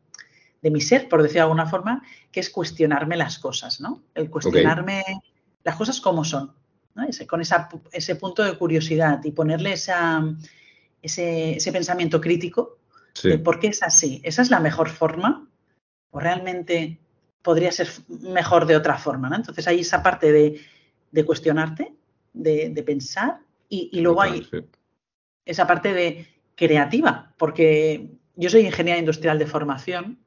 de 0.63 0.71
mi 0.71 0.81
ser, 0.81 1.09
por 1.09 1.23
decirlo 1.23 1.41
de 1.41 1.51
alguna 1.51 1.67
forma, 1.67 2.03
que 2.31 2.41
es 2.41 2.51
cuestionarme 2.51 3.17
las 3.17 3.39
cosas, 3.39 3.81
¿no? 3.81 4.03
El 4.15 4.31
cuestionarme 4.31 5.03
las 5.65 5.77
cosas 5.77 6.01
como 6.01 6.25
son, 6.25 6.53
¿no? 6.95 7.05
Ese, 7.05 7.27
con 7.27 7.41
esa, 7.41 7.69
ese 7.93 8.17
punto 8.17 8.43
de 8.43 8.57
curiosidad 8.57 9.21
y 9.25 9.33
ponerle 9.33 9.73
esa, 9.73 10.25
ese, 11.07 11.73
pensamiento 11.73 12.21
crítico 12.21 12.79
de 13.23 13.39
por 13.39 13.59
qué 13.59 13.69
es 13.69 13.83
así. 13.83 14.21
¿Esa 14.25 14.43
es 14.43 14.51
la 14.51 14.61
mejor 14.61 14.91
forma? 14.91 15.49
¿O 16.11 16.21
realmente 16.21 16.99
podría 17.43 17.73
ser 17.73 17.89
mejor 18.09 18.67
de 18.67 18.77
otra 18.77 18.99
forma? 18.99 19.35
Entonces 19.35 19.67
hay 19.67 19.81
esa 19.81 20.03
parte 20.03 20.33
de, 20.33 21.25
cuestionarte, 21.25 21.95
de, 22.33 22.83
pensar 22.85 23.39
y, 23.69 24.01
luego 24.01 24.23
hay 24.23 24.47
esa 25.45 25.67
parte 25.67 25.93
de 25.93 26.27
creativa, 26.55 27.33
porque 27.39 28.11
yo 28.35 28.51
soy 28.51 28.67
ingeniera 28.67 28.99
industrial 28.99 29.39
de 29.39 29.47
formación 29.47 30.19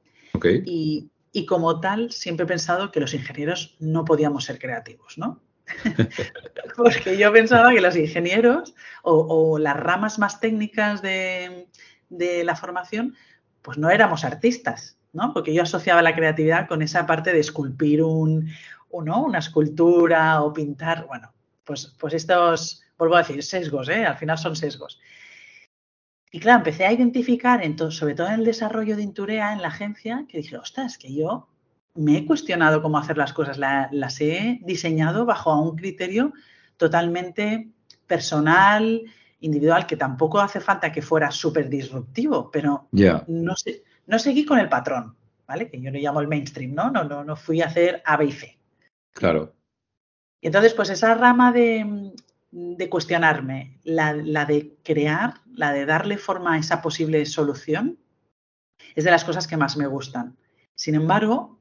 y, 0.66 1.10
y, 1.32 1.46
como 1.46 1.80
tal 1.80 2.12
siempre 2.12 2.46
he 2.46 2.48
pensado 2.48 2.92
que 2.92 3.00
los 3.00 3.14
ingenieros 3.14 3.76
no 3.80 4.06
podíamos 4.06 4.46
ser 4.46 4.58
creativos, 4.58 5.18
¿no? 5.18 5.42
Porque 6.76 7.18
yo 7.18 7.32
pensaba 7.32 7.72
que 7.72 7.82
los 7.82 7.96
ingenieros 7.96 8.74
o, 9.04 9.58
las 9.60 9.76
ramas 9.76 10.20
más 10.20 10.40
técnicas 10.40 11.02
de, 11.02 11.68
la 12.10 12.56
formación, 12.56 13.16
pues 13.62 13.78
no 13.78 13.90
éramos 13.90 14.24
artistas, 14.24 14.98
¿no? 15.14 15.34
Porque 15.34 15.54
yo 15.54 15.64
asociaba 15.64 16.02
la 16.02 16.16
creatividad 16.16 16.68
con 16.68 16.82
esa 16.82 17.06
parte 17.06 17.34
de 17.34 17.40
esculpir 17.40 18.04
un, 18.04 18.50
una 18.90 19.40
escultura 19.40 20.42
o 20.42 20.54
pintar, 20.54 21.06
bueno, 21.08 21.34
pues, 21.64 21.96
pues 22.00 22.14
estos, 22.14 22.82
vuelvo 22.98 23.16
a 23.16 23.20
decir, 23.20 23.44
sesgos, 23.44 23.90
¿eh? 23.90 24.06
Al 24.06 24.18
final 24.18 24.38
son 24.38 24.56
sesgos. 24.56 25.00
Y 26.32 26.40
claro, 26.40 26.60
empecé 26.60 26.86
a 26.86 26.94
identificar, 26.94 27.62
sobre 27.92 28.14
todo 28.14 28.28
en 28.28 28.36
el 28.36 28.46
desarrollo 28.46 28.96
de 28.96 29.02
Inturea 29.02 29.52
en 29.52 29.62
la 29.62 29.70
agencia, 29.70 30.26
que 30.28 30.38
dije, 30.38 30.58
ostras, 30.58 30.98
que 30.98 31.14
yo 31.14 31.49
me 31.96 32.18
he 32.18 32.26
cuestionado 32.26 32.82
cómo 32.82 32.98
hacer 32.98 33.18
las 33.18 33.34
cosas, 33.34 33.58
las 33.58 34.22
he 34.22 34.60
diseñado 34.64 35.26
bajo 35.26 35.60
un 35.62 35.76
criterio 35.76 36.34
totalmente 36.78 37.70
personal, 38.08 39.04
individual, 39.42 39.86
que 39.86 39.98
tampoco 39.98 40.40
hace 40.40 40.60
falta 40.60 40.92
que 40.92 41.02
fuera 41.02 41.32
súper 41.32 41.70
disruptivo, 41.70 42.50
pero 42.52 42.88
no, 42.92 43.56
no 44.08 44.20
seguí 44.20 44.46
con 44.46 44.60
el 44.60 44.70
patrón, 44.70 45.16
¿vale? 45.48 45.70
Que 45.70 45.82
yo 45.82 45.92
le 45.92 46.02
llamo 46.02 46.22
el 46.22 46.28
mainstream, 46.28 46.74
¿no? 46.74 46.90
No, 46.90 47.04
no, 47.04 47.24
no 47.24 47.36
fui 47.36 47.62
a 47.62 47.68
hacer 47.68 48.02
A, 48.06 48.18
B 48.18 48.26
y 48.26 48.32
C. 48.32 48.58
Claro. 49.12 49.54
Y 50.42 50.48
entonces, 50.48 50.74
pues 50.74 50.90
esa 50.90 51.14
rama 51.16 51.52
de, 51.52 52.14
de 52.52 52.90
cuestionarme, 52.90 53.78
la, 53.84 54.14
de 54.14 54.78
crear, 54.84 55.42
la 55.54 55.72
de 55.72 55.86
darle 55.86 56.18
forma 56.18 56.54
a 56.54 56.58
esa 56.58 56.82
posible 56.82 57.26
solución, 57.26 58.00
es 58.96 59.04
de 59.04 59.12
las 59.12 59.24
cosas 59.24 59.48
que 59.48 59.58
más 59.58 59.78
me 59.78 59.88
gustan. 59.88 60.38
Sin 60.76 60.96
embargo, 60.96 61.59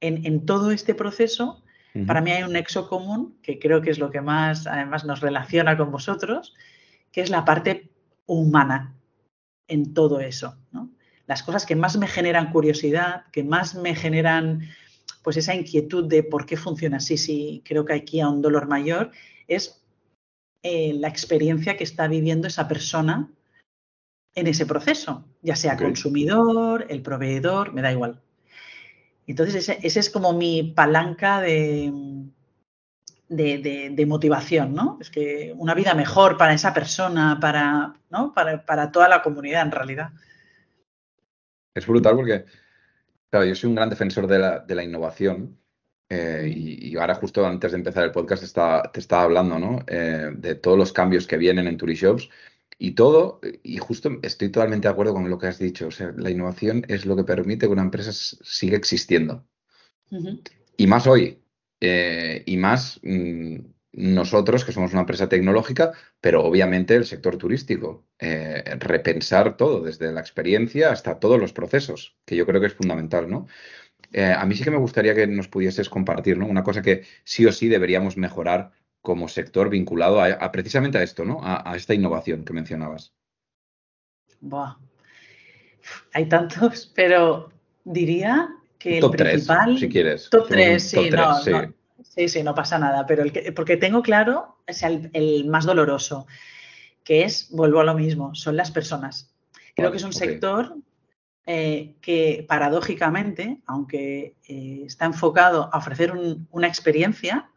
en, 0.00 0.46
todo 0.46 0.70
este 0.70 0.94
proceso, 0.94 1.62
para 2.06 2.20
mí 2.20 2.30
hay 2.30 2.44
un 2.44 2.52
nexo 2.52 2.88
común, 2.88 3.38
que 3.42 3.58
creo 3.58 3.82
que 3.82 3.90
es 3.90 3.98
lo 3.98 4.10
que 4.10 4.20
más 4.20 4.66
además 4.66 5.04
nos 5.04 5.20
relaciona 5.20 5.76
con 5.76 5.90
vosotros, 5.90 6.54
que 7.10 7.22
es 7.22 7.30
la 7.30 7.44
parte 7.44 7.90
humana 8.26 8.94
en 9.66 9.94
todo 9.94 10.20
eso. 10.20 10.56
Las 11.26 11.42
cosas 11.42 11.66
que 11.66 11.76
más 11.76 11.96
me 11.96 12.06
generan 12.06 12.52
curiosidad, 12.52 13.24
que 13.32 13.42
más 13.42 13.74
me 13.74 13.94
generan 13.94 14.68
pues 15.22 15.36
esa 15.36 15.54
inquietud 15.54 16.08
de 16.08 16.22
por 16.22 16.46
qué 16.46 16.56
funciona 16.56 16.98
así, 16.98 17.18
si 17.18 17.62
creo 17.64 17.84
que 17.84 17.94
aquí 17.94 18.20
hay 18.20 18.26
un 18.26 18.40
dolor 18.40 18.68
mayor, 18.68 19.10
es 19.46 19.84
eh, 20.62 20.94
la 20.94 21.08
experiencia 21.08 21.76
que 21.76 21.84
está 21.84 22.08
viviendo 22.08 22.48
esa 22.48 22.66
persona 22.66 23.30
en 24.34 24.46
ese 24.46 24.66
proceso, 24.66 25.24
ya 25.42 25.56
sea 25.56 25.76
consumidor, 25.76 26.86
el 26.88 27.02
proveedor, 27.02 27.72
me 27.72 27.82
da 27.82 27.92
igual. 27.92 28.22
Entonces, 29.28 29.68
ese, 29.68 30.00
es 30.00 30.10
como 30.10 30.32
mi 30.32 30.72
palanca 30.74 31.42
de, 31.42 31.92
de, 33.28 34.06
motivación, 34.06 34.74
¿no? 34.74 34.96
Es 35.02 35.10
que 35.10 35.52
una 35.54 35.74
vida 35.74 35.92
mejor 35.94 36.38
para 36.38 36.54
esa 36.54 36.72
persona, 36.72 37.38
para, 37.38 37.94
¿no? 38.08 38.32
para, 38.32 38.90
toda 38.90 39.06
la 39.06 39.22
comunidad 39.22 39.66
en 39.66 39.70
realidad. 39.70 40.10
Es 41.74 41.86
brutal 41.86 42.16
porque, 42.16 42.46
claro, 43.30 43.44
yo 43.44 43.54
soy 43.54 43.68
un 43.68 43.76
gran 43.76 43.90
defensor 43.90 44.26
de 44.26 44.38
la, 44.38 44.60
de 44.60 44.74
la 44.74 44.82
innovación 44.82 45.58
eh, 46.08 46.50
y, 46.50 46.96
ahora 46.96 47.14
justo 47.14 47.46
antes 47.46 47.72
de 47.72 47.78
empezar 47.78 48.04
el 48.04 48.12
podcast 48.12 48.42
te 48.42 49.00
estaba 49.00 49.22
hablando 49.22 49.58
¿no? 49.58 49.84
Eh, 49.86 50.30
de 50.34 50.54
todos 50.54 50.78
los 50.78 50.90
cambios 50.90 51.26
que 51.26 51.36
vienen 51.36 51.66
en 51.66 51.76
Turishops 51.76 52.30
y 52.78 52.92
todo, 52.92 53.40
y 53.62 53.78
justo 53.78 54.18
estoy 54.22 54.50
totalmente 54.50 54.88
de 54.88 54.92
acuerdo 54.92 55.14
con 55.14 55.28
lo 55.28 55.38
que 55.38 55.48
has 55.48 55.58
dicho, 55.58 55.88
o 55.88 55.90
sea, 55.90 56.12
la 56.16 56.30
innovación 56.30 56.84
es 56.88 57.06
lo 57.06 57.16
que 57.16 57.24
permite 57.24 57.66
que 57.66 57.72
una 57.72 57.82
empresa 57.82 58.12
siga 58.12 58.76
existiendo. 58.76 59.46
Y 60.76 60.86
más 60.86 61.06
hoy, 61.06 61.42
eh, 61.80 62.42
y 62.46 62.56
más 62.56 63.00
mm, 63.02 63.56
nosotros 63.92 64.64
que 64.64 64.72
somos 64.72 64.92
una 64.92 65.00
empresa 65.00 65.28
tecnológica, 65.28 65.92
pero 66.20 66.44
obviamente 66.44 66.94
el 66.94 67.04
sector 67.04 67.36
turístico, 67.36 68.06
repensar 68.18 69.56
todo, 69.56 69.82
desde 69.82 70.12
la 70.12 70.20
experiencia 70.20 70.92
hasta 70.92 71.18
todos 71.18 71.38
los 71.40 71.52
procesos, 71.52 72.16
que 72.24 72.36
yo 72.36 72.46
creo 72.46 72.60
que 72.60 72.68
es 72.68 72.74
fundamental, 72.74 73.28
¿no? 73.28 73.46
Eh, 74.12 74.32
a 74.32 74.44
mí 74.46 74.54
sí 74.54 74.64
que 74.64 74.70
me 74.70 74.78
gustaría 74.78 75.14
que 75.14 75.26
nos 75.26 75.48
pudieses 75.48 75.88
compartir, 75.88 76.38
¿no? 76.38 76.46
Una 76.46 76.62
cosa 76.62 76.82
que 76.82 77.04
sí 77.24 77.44
o 77.46 77.52
sí 77.52 77.68
deberíamos 77.68 78.16
mejorar 78.16 78.72
como 79.08 79.26
sector 79.26 79.70
vinculado 79.70 80.20
a, 80.20 80.52
precisamente 80.52 80.98
a 80.98 81.02
esto, 81.02 81.24
¿no? 81.24 81.40
A, 81.42 81.74
esta 81.74 81.94
innovación 81.94 82.44
que 82.44 82.52
mencionabas. 82.52 83.14
Buah. 84.42 84.76
Hay 86.12 86.26
tantos, 86.26 86.92
pero 86.94 87.50
diría 87.84 88.50
que 88.78 88.98
el 88.98 89.10
principal. 89.10 89.78
si 89.78 89.88
quieres. 89.88 90.28
Top 90.28 90.46
3, 90.48 90.82
sí, 90.82 91.08
no, 91.08 91.40
sí. 92.04 92.28
sí, 92.28 92.42
no 92.42 92.54
pasa 92.54 92.78
nada, 92.78 93.06
pero 93.06 93.22
el 93.22 93.32
que, 93.32 93.50
porque 93.52 93.78
tengo 93.78 94.02
claro, 94.02 94.58
es 94.66 94.82
el, 94.82 95.46
más 95.46 95.64
doloroso, 95.64 96.26
que 97.02 97.22
es, 97.22 97.48
vuelvo 97.50 97.80
a 97.80 97.84
lo 97.84 97.94
mismo, 97.94 98.34
son 98.34 98.58
las 98.58 98.70
personas. 98.70 99.34
Creo 99.74 99.90
que 99.90 99.96
es 99.96 100.04
un 100.04 100.12
sector 100.12 100.76
eh, 101.46 101.94
que 102.02 102.44
paradójicamente, 102.46 103.62
aunque 103.64 104.36
eh, 104.46 104.82
está 104.84 105.06
enfocado 105.06 105.70
a 105.72 105.78
ofrecer 105.78 106.12
una 106.50 106.66
experiencia, 106.66 107.50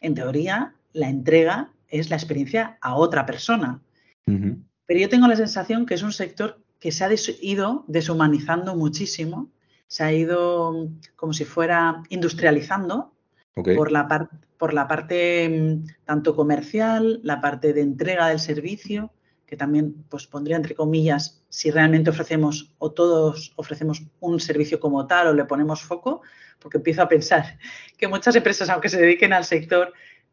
en 0.00 0.14
teoría 0.14 0.74
la 0.92 1.08
entrega 1.08 1.72
es 1.88 2.10
la 2.10 2.16
experiencia 2.16 2.78
a 2.80 2.94
otra 2.94 3.26
persona. 3.26 3.80
Pero 4.24 5.00
yo 5.00 5.08
tengo 5.08 5.26
la 5.26 5.36
sensación 5.36 5.86
que 5.86 5.94
es 5.94 6.02
un 6.02 6.12
sector 6.12 6.60
que 6.78 6.92
se 6.92 7.04
ha 7.04 7.10
ido 7.40 7.84
deshumanizando 7.88 8.76
muchísimo, 8.76 9.50
se 9.86 10.04
ha 10.04 10.12
ido 10.12 10.88
como 11.16 11.32
si 11.32 11.44
fuera 11.44 12.02
industrializando 12.10 13.12
por, 13.54 13.90
la 13.90 14.28
por 14.56 14.72
la 14.72 14.86
parte 14.86 15.48
mm, 15.48 16.04
tanto 16.04 16.36
comercial, 16.36 17.20
la 17.24 17.40
parte 17.40 17.72
de 17.72 17.80
entrega 17.80 18.28
del 18.28 18.38
servicio, 18.38 19.12
que 19.46 19.56
también 19.56 20.04
pues 20.08 20.28
pondría 20.28 20.56
entre 20.56 20.76
comillas 20.76 21.42
si 21.48 21.72
realmente 21.72 22.10
ofrecemos 22.10 22.72
o 22.78 22.92
todos 22.92 23.52
ofrecemos 23.56 24.04
un 24.20 24.38
servicio 24.38 24.78
como 24.78 25.08
tal 25.08 25.26
o 25.26 25.34
le 25.34 25.44
ponemos 25.44 25.82
foco, 25.82 26.22
porque 26.60 26.78
empiezo 26.78 27.02
a 27.02 27.08
pensar 27.08 27.58
que 27.96 28.08
muchas 28.08 28.36
empresas, 28.36 28.70
aunque 28.70 28.88
se 28.88 29.00
dediquen 29.00 29.32
al 29.32 29.44
sector, 29.44 29.92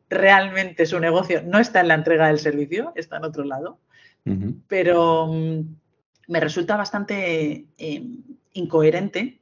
realmente 0.10 0.86
su 0.86 1.00
negocio 1.00 1.42
no 1.44 1.60
está 1.60 1.80
en 1.80 1.88
la 1.88 1.96
entrega 1.96 2.28
del 2.28 2.40
servicio, 2.40 2.94
está 2.96 3.18
en 3.18 3.26
otro 3.26 3.44
lado. 3.44 3.80
Pero 4.68 5.28
mm, 5.28 5.62
me 6.28 6.40
resulta 6.42 6.76
bastante 6.76 7.68
eh, 7.78 8.04
incoherente 8.52 9.40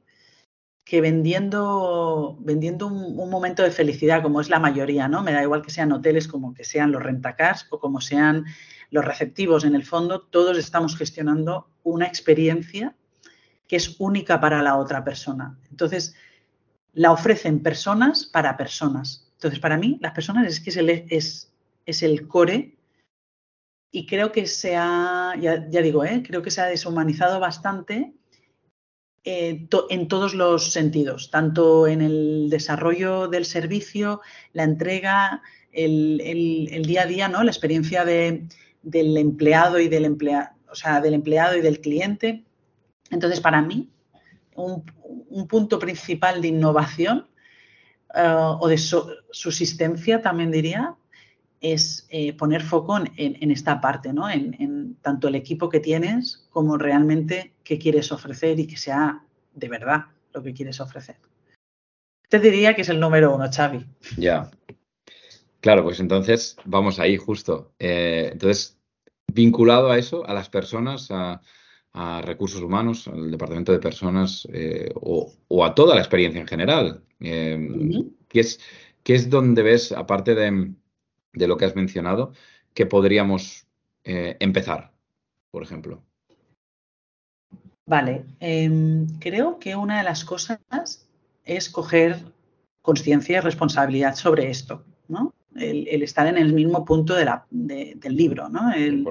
que 0.84 1.00
vendiendo, 1.00 2.38
vendiendo 2.38 2.86
un, 2.86 3.28
momento 3.28 3.64
de 3.64 3.72
felicidad, 3.72 4.22
como 4.22 4.40
es 4.40 4.48
la 4.48 4.60
mayoría, 4.60 5.08
¿no? 5.08 5.24
Me 5.24 5.32
da 5.32 5.42
igual 5.42 5.62
que 5.62 5.72
sean 5.72 5.90
hoteles 5.90 6.28
como 6.28 6.54
que 6.54 6.62
sean 6.62 6.92
los 6.92 7.02
rentacars 7.02 7.66
o 7.70 7.80
como 7.80 8.00
sean 8.00 8.44
los 8.90 9.04
receptivos, 9.04 9.64
en 9.64 9.74
el 9.74 9.84
fondo 9.84 10.20
todos 10.20 10.56
estamos 10.56 10.96
gestionando 10.96 11.68
una 11.82 12.06
experiencia 12.06 12.94
que 13.66 13.74
es 13.74 13.96
única 13.98 14.40
para 14.40 14.62
la 14.62 14.76
otra 14.76 15.02
persona. 15.02 15.58
Entonces, 15.72 16.14
la 16.96 17.12
ofrecen 17.12 17.62
personas 17.62 18.24
para 18.24 18.56
personas. 18.56 19.28
Entonces, 19.34 19.60
para 19.60 19.76
mí, 19.76 19.98
las 20.00 20.12
personas 20.12 20.46
es 20.46 20.60
que 20.60 20.70
es 20.70 20.76
el, 20.78 22.10
el 22.10 22.26
core 22.28 22.74
y 23.92 24.06
creo 24.06 24.32
que 24.32 24.46
se 24.46 24.76
ha, 24.76 25.34
ya, 25.38 25.58
digo, 25.58 26.06
¿eh? 26.06 26.22
creo 26.26 26.40
que 26.40 26.50
se 26.50 26.62
ha 26.62 26.66
deshumanizado 26.66 27.38
bastante 27.38 28.14
eh, 29.24 29.68
en 29.90 30.08
todos 30.08 30.34
los 30.34 30.72
sentidos, 30.72 31.30
tanto 31.30 31.86
en 31.86 32.00
el 32.00 32.48
desarrollo 32.48 33.28
del 33.28 33.44
servicio, 33.44 34.22
la 34.54 34.62
entrega, 34.62 35.42
el, 35.72 36.22
el, 36.22 36.86
día 36.86 37.02
a 37.02 37.06
día, 37.06 37.28
¿no? 37.28 37.42
La 37.42 37.50
experiencia 37.50 38.06
de, 38.06 38.48
del 38.82 39.18
empleado 39.18 39.78
y 39.80 39.88
del 39.88 40.06
empleado, 40.06 40.48
o 40.70 40.74
sea, 40.74 41.02
del 41.02 41.12
empleado 41.12 41.58
y 41.58 41.60
del 41.60 41.80
cliente. 41.80 42.44
Entonces, 43.10 43.40
para 43.40 43.60
mí, 43.60 43.90
un, 44.56 45.46
punto 45.48 45.78
principal 45.78 46.40
de 46.40 46.48
innovación 46.48 47.28
eh, 48.14 48.36
o 48.60 48.68
de 48.68 48.78
subsistencia, 48.78 50.22
también 50.22 50.50
diría, 50.50 50.96
es 51.60 52.06
eh, 52.10 52.32
poner 52.34 52.62
foco 52.62 52.98
en, 52.98 53.50
esta 53.50 53.80
parte, 53.80 54.12
¿no? 54.12 54.28
En, 54.28 54.96
tanto 55.02 55.28
el 55.28 55.34
equipo 55.34 55.68
que 55.68 55.80
tienes 55.80 56.46
como 56.50 56.78
realmente 56.78 57.54
qué 57.62 57.78
quieres 57.78 58.12
ofrecer 58.12 58.58
y 58.58 58.66
que 58.66 58.76
sea 58.76 59.24
de 59.54 59.68
verdad 59.68 60.06
lo 60.32 60.42
que 60.42 60.52
quieres 60.52 60.80
ofrecer. 60.80 61.16
Te 62.28 62.40
diría 62.40 62.74
que 62.74 62.82
es 62.82 62.88
el 62.88 62.98
número 62.98 63.34
uno, 63.34 63.46
Xavi. 63.50 63.86
Ya. 64.16 64.50
Claro, 65.60 65.84
pues 65.84 66.00
entonces 66.00 66.56
vamos 66.64 66.98
ahí 66.98 67.16
justo. 67.16 67.72
Eh, 67.78 68.30
entonces, 68.32 68.78
vinculado 69.32 69.90
a 69.90 69.98
eso, 69.98 70.26
a 70.26 70.34
las 70.34 70.48
personas, 70.48 71.10
a, 71.10 71.40
recursos 72.22 72.60
humanos, 72.60 73.08
al 73.08 73.30
departamento 73.30 73.72
de 73.72 73.78
personas 73.78 74.46
eh, 74.52 74.92
o, 74.94 75.64
a 75.64 75.74
toda 75.74 75.94
la 75.94 76.00
experiencia 76.00 76.40
en 76.40 76.46
general. 76.46 77.02
¿qué, 77.18 78.40
es, 78.40 78.60
es 79.04 79.30
donde 79.30 79.62
ves, 79.62 79.92
aparte 79.92 80.34
de, 80.34 80.74
lo 81.46 81.56
que 81.56 81.64
has 81.64 81.74
mencionado, 81.74 82.32
que 82.74 82.86
podríamos 82.86 83.66
eh, 84.04 84.36
empezar, 84.40 84.92
por 85.50 85.62
ejemplo? 85.62 86.02
Vale, 87.86 88.24
em, 88.40 89.06
creo 89.18 89.58
que 89.58 89.76
una 89.76 89.98
de 89.98 90.04
las 90.04 90.24
cosas 90.24 90.58
es 91.44 91.70
coger 91.70 92.18
conciencia 92.82 93.38
y 93.38 93.40
responsabilidad 93.40 94.16
sobre 94.16 94.50
esto, 94.50 94.84
¿no? 95.08 95.32
el, 95.58 96.02
estar 96.02 96.26
en 96.26 96.36
el 96.36 96.52
mismo 96.52 96.84
punto 96.84 97.14
de 97.14 97.24
la, 97.24 97.46
del 97.50 98.16
libro, 98.16 98.48
¿no? 98.48 98.72
El. 98.72 99.06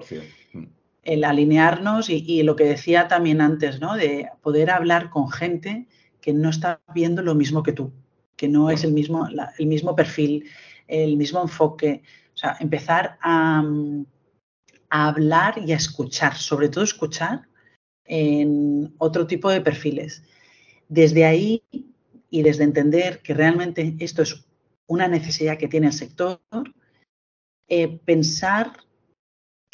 El 1.05 1.23
alinearnos 1.23 2.09
y, 2.09 2.43
lo 2.43 2.55
que 2.55 2.65
decía 2.65 3.07
también 3.07 3.39
antes, 3.39 3.79
¿no? 3.79 3.95
De 3.95 4.29
poder 4.41 4.71
hablar 4.71 5.11
con 5.11 5.29
gente 5.31 5.87
que 6.19 6.33
no 6.33 6.49
está 6.49 6.81
viendo 6.93 7.21
lo 7.21 7.35
mismo 7.35 7.61
que 7.61 7.71
tú, 7.71 7.93
que 8.35 8.47
no 8.47 8.71
es 8.71 8.83
el 8.83 8.91
mismo, 8.91 9.27
el 9.57 9.67
mismo 9.67 9.95
perfil, 9.95 10.49
el 10.87 11.15
mismo 11.15 11.41
enfoque. 11.41 12.01
O 12.33 12.37
sea, 12.37 12.57
empezar 12.59 13.17
a, 13.21 13.63
hablar 14.89 15.59
y 15.65 15.73
a 15.73 15.77
escuchar, 15.77 16.35
sobre 16.35 16.69
todo 16.69 16.83
escuchar 16.83 17.47
en 18.05 18.93
otro 18.97 19.27
tipo 19.27 19.49
de 19.49 19.61
perfiles. 19.61 20.23
Desde 20.87 21.25
ahí 21.25 21.63
y 22.29 22.43
desde 22.43 22.63
entender 22.63 23.21
que 23.21 23.33
realmente 23.33 23.95
esto 23.99 24.21
es 24.23 24.45
una 24.87 25.07
necesidad 25.07 25.57
que 25.57 25.67
tiene 25.67 25.87
el 25.87 25.93
sector, 25.93 26.39
eh, 27.67 27.99
pensar 28.05 28.71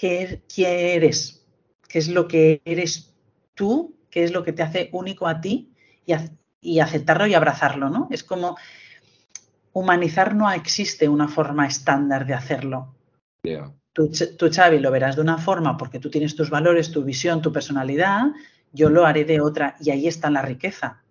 qué, 0.01 0.95
eres, 0.95 1.45
qué 1.87 1.99
es 1.99 2.09
lo 2.09 2.27
que 2.27 2.61
eres 2.65 3.13
tú, 3.53 3.95
qué 4.09 4.23
es 4.23 4.31
lo 4.31 4.43
que 4.43 4.51
te 4.51 4.63
hace 4.63 4.89
único 4.93 5.27
a 5.27 5.41
ti 5.41 5.73
y, 6.05 6.13
y 6.59 6.79
aceptarlo 6.79 7.27
y 7.27 7.35
abrazarlo, 7.35 7.89
¿no? 7.89 8.07
Es 8.09 8.23
como 8.23 8.57
humanizar 9.73 10.35
no 10.35 10.51
existe 10.51 11.07
una 11.07 11.27
forma 11.27 11.67
estándar 11.67 12.25
de 12.25 12.33
hacerlo. 12.33 12.95
Tú, 13.93 14.09
tú, 14.37 14.49
Xavi, 14.51 14.79
lo 14.79 14.89
verás 14.89 15.17
de 15.17 15.21
una 15.21 15.37
forma 15.37 15.77
porque 15.77 15.99
tú 15.99 16.09
tienes 16.09 16.35
tus 16.35 16.49
valores, 16.49 16.91
tu 16.91 17.03
visión, 17.03 17.41
tu 17.41 17.51
personalidad, 17.51 18.31
yo 18.71 18.89
lo 18.89 19.05
haré 19.05 19.25
de 19.25 19.39
otra 19.41 19.75
y 19.79 19.91
ahí 19.91 20.07
está 20.07 20.29
la 20.29 20.41
riqueza. 20.41 21.03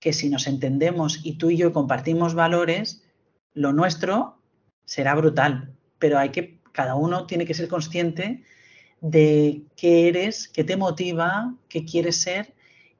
Que 0.00 0.12
si 0.12 0.28
nos 0.28 0.46
entendemos 0.46 1.20
y 1.22 1.36
tú 1.36 1.50
y 1.50 1.58
yo 1.58 1.72
compartimos 1.72 2.34
valores, 2.34 3.04
lo 3.52 3.72
nuestro 3.72 4.38
será 4.84 5.14
brutal, 5.14 5.74
pero 5.98 6.18
hay 6.18 6.30
que, 6.30 6.59
cada 6.72 6.94
uno 6.94 7.26
tiene 7.26 7.46
que 7.46 7.54
ser 7.54 7.68
consciente 7.68 8.44
de 9.00 9.62
qué 9.76 10.08
eres, 10.08 10.48
qué 10.48 10.64
te 10.64 10.76
motiva, 10.76 11.54
qué 11.68 11.84
quieres 11.84 12.20
ser 12.20 12.54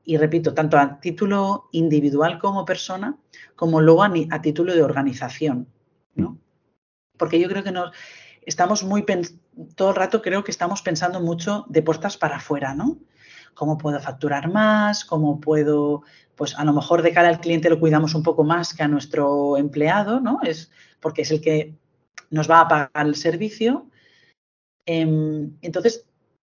y 0.05 0.17
repito, 0.17 0.55
tanto 0.55 0.79
a 0.79 0.99
título 1.01 1.69
individual 1.73 2.39
como 2.39 2.65
persona, 2.65 3.17
como 3.55 3.81
luego 3.81 4.03
a, 4.03 4.43
título 4.43 4.75
de 4.75 4.83
organización, 4.83 5.69
¿no? 6.15 6.39
Porque 7.17 7.39
yo 7.39 7.49
creo 7.49 7.63
que 7.63 7.71
nos 7.71 7.93
estamos 8.43 8.83
muy 8.83 9.05
todo 9.75 9.91
el 9.91 9.97
rato 9.97 10.23
creo 10.23 10.43
que 10.43 10.51
estamos 10.51 10.81
pensando 10.81 11.21
mucho 11.21 11.67
de 11.69 11.83
puertas 11.83 12.17
para 12.17 12.37
afuera, 12.37 12.75
¿no? 12.75 12.99
¿Cómo 13.55 13.77
puedo 13.77 14.01
facturar 14.01 14.51
más? 14.51 15.05
¿Cómo 15.05 15.39
puedo, 15.39 16.03
pues 16.35 16.59
a 16.59 16.65
lo 16.65 16.73
mejor 16.73 17.03
de 17.03 17.13
cara 17.13 17.29
al 17.29 17.41
cliente 17.41 17.69
lo 17.69 17.79
cuidamos 17.79 18.15
un 18.15 18.23
poco 18.23 18.43
más 18.43 18.73
que 18.73 18.83
a 18.83 18.89
nuestro 18.89 19.59
empleado, 19.59 20.21
¿no? 20.21 20.41
Es 20.43 20.71
porque 20.99 21.23
es 21.23 21.31
el 21.31 21.41
que 21.41 21.75
nos 22.31 22.51
va 22.51 22.61
a 22.61 22.69
pagar 22.69 23.07
el 23.07 23.17
servicio. 23.17 23.87
Em, 24.87 25.57
entonces, 25.63 26.07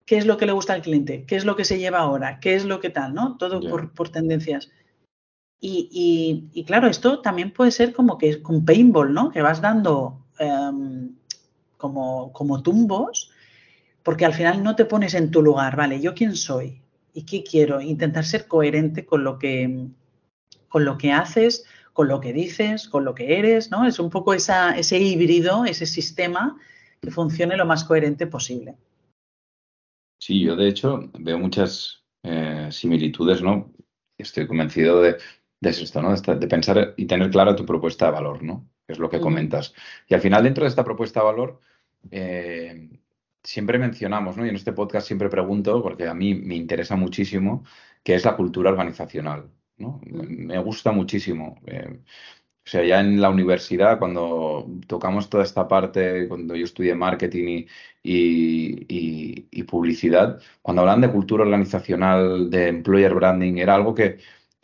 qué 0.06 0.18
es 0.18 0.26
lo 0.26 0.38
que 0.38 0.46
le 0.46 0.52
gusta 0.52 0.74
al 0.74 0.82
cliente, 0.82 1.26
qué 1.26 1.36
es 1.36 1.46
lo 1.46 1.56
que 1.56 1.66
se 1.66 1.80
lleva 1.80 2.00
ahora, 2.00 2.40
qué 2.40 2.56
es 2.56 2.66
lo 2.66 2.80
que 2.80 2.90
tal, 2.90 3.14
¿no? 3.14 3.38
Todo 3.38 3.60
por, 3.94 4.10
tendencias. 4.10 4.72
Y, 5.60 6.64
claro, 6.68 6.88
esto 6.88 7.22
también 7.22 7.52
puede 7.52 7.72
ser 7.72 7.92
como 7.94 8.18
que 8.20 8.30
es 8.30 8.40
un 8.48 8.66
paintball, 8.66 9.14
¿no? 9.14 9.32
Que 9.32 9.42
vas 9.42 9.62
dando 9.62 10.26
em, 10.38 11.16
como, 11.78 12.32
como 12.34 12.62
tumbos, 12.62 13.32
porque 14.04 14.26
al 14.26 14.34
final 14.36 14.62
no 14.64 14.76
te 14.76 14.86
pones 14.86 15.16
en 15.16 15.32
tu 15.32 15.42
lugar, 15.42 15.76
¿vale? 15.76 16.00
¿Yo 16.00 16.14
quién 16.14 16.36
soy? 16.36 16.82
¿Y 17.14 17.24
qué 17.24 17.44
quiero? 17.44 17.82
Intentar 17.82 18.26
ser 18.26 18.48
coherente 18.48 19.06
con 19.06 19.24
lo 19.24 19.40
que, 19.40 19.88
con 20.70 20.86
lo 20.86 20.98
que 20.98 21.12
haces, 21.12 21.66
con 21.96 22.10
lo 22.10 22.20
que 22.20 22.34
dices, 22.34 22.90
con 22.90 23.06
lo 23.06 23.16
que 23.16 23.40
eres, 23.40 23.72
¿no? 23.72 23.88
Es 23.88 24.00
un 24.00 24.10
poco 24.10 24.34
esa, 24.34 24.78
ese 24.78 25.00
híbrido, 25.00 25.64
ese 25.64 25.86
sistema 25.86 26.58
que 27.02 27.10
funcione 27.10 27.56
lo 27.56 27.66
más 27.66 27.86
coherente 27.86 28.28
posible. 28.28 28.75
Sí, 30.20 30.42
yo 30.42 30.58
de 30.58 30.68
hecho 30.68 31.10
veo 31.18 31.40
muchas 31.40 32.04
eh, 32.22 32.68
similitudes, 32.70 33.42
¿no? 33.42 33.72
Estoy 34.18 34.46
convencido 34.46 35.02
de, 35.02 35.16
esto, 35.62 36.02
¿no? 36.02 36.14
De, 36.14 36.48
pensar 36.48 36.96
y 36.98 37.06
tener 37.06 37.30
clara 37.30 37.56
tu 37.56 37.66
propuesta 37.66 38.08
de 38.08 38.12
valor, 38.12 38.44
¿no? 38.44 38.68
es 38.90 39.00
lo 39.00 39.10
que 39.10 39.22
comentas. 39.22 39.74
Y 40.10 40.16
al 40.16 40.22
final, 40.22 40.44
dentro 40.44 40.66
de 40.66 40.70
esta 40.70 40.84
propuesta 40.84 41.22
de 41.22 41.25
valor, 41.25 41.62
eh, 42.12 42.90
siempre 43.42 43.79
mencionamos, 43.79 44.36
¿no? 44.36 44.46
Y 44.46 44.50
en 44.50 44.55
este 44.55 44.74
podcast 44.74 45.08
siempre 45.08 45.29
pregunto, 45.29 45.81
porque 45.81 46.08
a 46.08 46.14
mí 46.14 46.36
me 46.36 46.55
interesa 46.55 46.98
muchísimo, 46.98 47.64
qué 48.03 48.16
es 48.16 48.25
la 48.25 48.36
cultura 48.36 48.70
organizacional, 48.70 49.50
¿no? 49.77 50.01
Me 50.05 50.57
gusta 50.59 50.92
muchísimo. 50.92 51.59
Eh, 51.66 52.00
o 52.66 52.68
sea, 52.70 52.83
ya 52.83 53.00
en 53.00 53.22
la 53.22 53.29
universidad, 53.29 54.00
cuando 54.00 54.68
tocamos 54.88 55.29
toda 55.29 55.44
esta 55.44 55.68
parte, 55.68 56.27
cuando 56.27 56.55
yo 56.55 56.66
estudié 56.66 56.96
marketing 56.96 57.66
y, 58.03 59.64
publicidad, 59.64 60.40
cuando 60.61 60.81
hablan 60.81 61.01
de 61.01 61.11
cultura 61.11 61.44
organizacional, 61.44 62.50
de 62.50 62.68
employer 62.70 63.14
branding, 63.14 63.57
era 63.57 63.75
algo 63.75 63.94
que, 63.94 64.20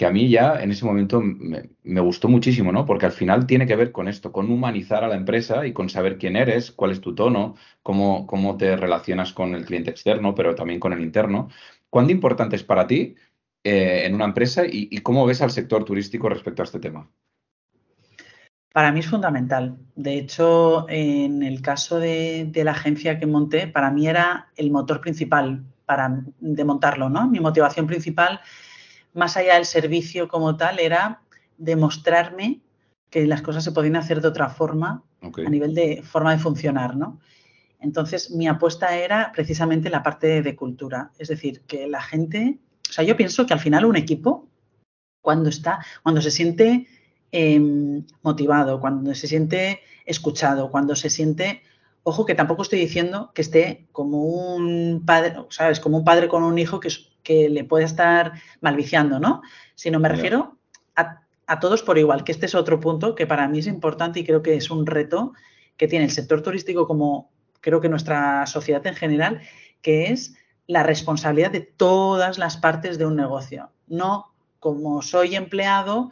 a 0.05 0.09
mí 0.09 0.29
ya 0.29 0.55
en 0.63 0.71
ese 0.71 0.83
momento 0.85 1.21
me, 1.21 2.01
gustó 2.01 2.27
muchísimo, 2.27 2.71
¿no? 2.71 2.85
Porque 2.85 3.05
al 3.05 3.11
final 3.11 3.45
tiene 3.45 3.67
que 3.67 3.75
ver 3.75 3.91
con 3.91 4.07
esto, 4.07 4.31
con 4.31 4.51
humanizar 4.51 5.03
a 5.03 5.07
la 5.07 5.15
empresa 5.15 5.67
y 5.67 5.73
con 5.73 5.89
saber 5.89 6.17
quién 6.17 6.35
eres, 6.35 6.71
cuál 6.71 6.91
es 6.91 7.01
tu 7.01 7.13
tono, 7.13 7.55
cómo, 7.83 8.25
cómo 8.25 8.57
te 8.57 8.75
relacionas 8.77 9.31
con 9.33 9.53
el 9.53 9.65
cliente 9.65 9.91
externo, 9.91 10.33
pero 10.33 10.55
también 10.55 10.79
con 10.79 10.93
el 10.93 11.01
interno. 11.01 11.49
¿Cuánto 11.89 12.11
importante 12.13 12.55
es 12.55 12.63
para 12.63 12.87
ti 12.87 13.15
eh, 13.63 14.03
en 14.05 14.15
una 14.15 14.25
empresa 14.25 14.63
y 14.65 14.97
cómo 14.99 15.25
ves 15.25 15.41
al 15.41 15.51
sector 15.51 15.83
turístico 15.85 16.29
respecto 16.29 16.61
a 16.61 16.65
este 16.65 16.79
tema? 16.79 17.09
Para 18.73 18.91
mí 18.93 19.01
es 19.01 19.07
fundamental. 19.07 19.77
De 19.95 20.17
hecho, 20.17 20.85
en 20.87 21.43
el 21.43 21.61
caso 21.61 21.99
de, 21.99 22.49
la 22.55 22.71
agencia 22.71 23.19
que 23.19 23.25
monté, 23.25 23.67
para 23.67 23.91
mí 23.91 24.07
era 24.07 24.49
el 24.55 24.71
motor 24.71 25.01
principal 25.01 25.65
para 25.85 26.23
de 26.39 26.63
montarlo, 26.63 27.09
¿no? 27.09 27.27
Mi 27.27 27.41
motivación 27.41 27.85
principal, 27.85 28.39
más 29.13 29.35
allá 29.35 29.55
del 29.55 29.65
servicio 29.65 30.29
como 30.29 30.55
tal, 30.55 30.79
era 30.79 31.21
demostrarme 31.57 32.61
que 33.09 33.27
las 33.27 33.41
cosas 33.41 33.65
se 33.65 33.73
podían 33.73 33.97
hacer 33.97 34.21
de 34.21 34.29
otra 34.29 34.47
forma 34.47 35.03
a 35.21 35.49
nivel 35.49 35.75
de 35.75 36.01
forma 36.01 36.31
de 36.31 36.39
funcionar, 36.39 36.95
¿no? 36.95 37.19
Entonces, 37.81 38.31
mi 38.31 38.47
apuesta 38.47 38.95
era 38.95 39.33
precisamente 39.33 39.89
la 39.89 40.01
parte 40.01 40.41
de 40.41 40.55
cultura. 40.55 41.11
Es 41.17 41.27
decir, 41.27 41.61
que 41.67 41.87
la 41.87 42.01
gente, 42.01 42.59
o 42.91 42.93
sea, 42.93 43.05
yo 43.05 43.17
pienso 43.17 43.47
que 43.47 43.53
al 43.53 43.59
final 43.59 43.85
un 43.85 43.95
equipo, 43.95 44.47
cuando 45.21 45.49
está, 45.49 45.79
cuando 46.03 46.21
se 46.21 46.29
siente 46.29 46.87
Em, 47.33 48.05
motivado, 48.23 48.81
cuando 48.81 49.15
se 49.15 49.25
siente 49.25 49.79
escuchado, 50.05 50.69
cuando 50.69 50.97
se 50.97 51.09
siente, 51.09 51.63
ojo 52.03 52.25
que 52.25 52.35
tampoco 52.35 52.63
estoy 52.63 52.79
diciendo 52.79 53.31
que 53.33 53.41
esté 53.41 53.87
como 53.93 54.25
un 54.25 55.03
padre, 55.05 55.35
¿sabes? 55.49 55.79
Como 55.79 55.97
un 55.97 56.03
padre 56.03 56.27
con 56.27 56.43
un 56.43 56.57
hijo 56.59 56.81
que, 56.81 56.89
que 57.23 57.47
le 57.47 57.63
puede 57.63 57.85
estar 57.85 58.33
malviciando, 58.59 59.19
¿no? 59.19 59.41
Sino 59.75 59.97
me 60.01 60.09
refiero 60.09 60.57
a, 60.97 61.21
a 61.47 61.59
todos 61.61 61.83
por 61.83 61.97
igual, 61.97 62.25
que 62.25 62.33
este 62.33 62.47
es 62.47 62.55
otro 62.55 62.81
punto 62.81 63.15
que 63.15 63.25
para 63.25 63.47
mí 63.47 63.59
es 63.59 63.67
importante 63.67 64.19
y 64.19 64.25
creo 64.25 64.41
que 64.41 64.55
es 64.55 64.69
un 64.69 64.85
reto 64.85 65.31
que 65.77 65.87
tiene 65.87 66.03
el 66.05 66.11
sector 66.11 66.41
turístico 66.41 66.85
como 66.85 67.31
creo 67.61 67.79
que 67.79 67.87
nuestra 67.87 68.45
sociedad 68.45 68.85
en 68.87 68.95
general, 68.95 69.41
que 69.81 70.11
es 70.11 70.35
la 70.71 70.83
responsabilidad 70.83 71.51
de 71.51 71.59
todas 71.59 72.37
las 72.37 72.55
partes 72.55 72.97
de 72.97 73.05
un 73.05 73.17
negocio. 73.17 73.71
No 73.87 74.31
como 74.59 75.01
soy 75.01 75.35
empleado, 75.35 76.11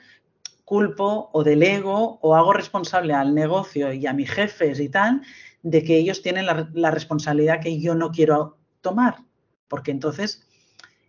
culpo 0.66 1.30
o 1.32 1.46
delego 1.46 2.20
o 2.22 2.36
hago 2.36 2.52
responsable 2.52 3.14
al 3.14 3.34
negocio 3.34 3.94
y 3.94 4.06
a 4.06 4.12
mis 4.12 4.30
jefes 4.30 4.82
y 4.82 4.90
tal 4.90 5.22
de 5.64 5.82
que 5.84 5.96
ellos 5.96 6.22
tienen 6.22 6.46
la, 6.46 6.92
responsabilidad 6.92 7.62
que 7.62 7.80
yo 7.80 7.96
no 7.96 8.12
quiero 8.12 8.58
tomar, 8.82 9.24
porque 9.70 9.92
entonces 9.92 10.46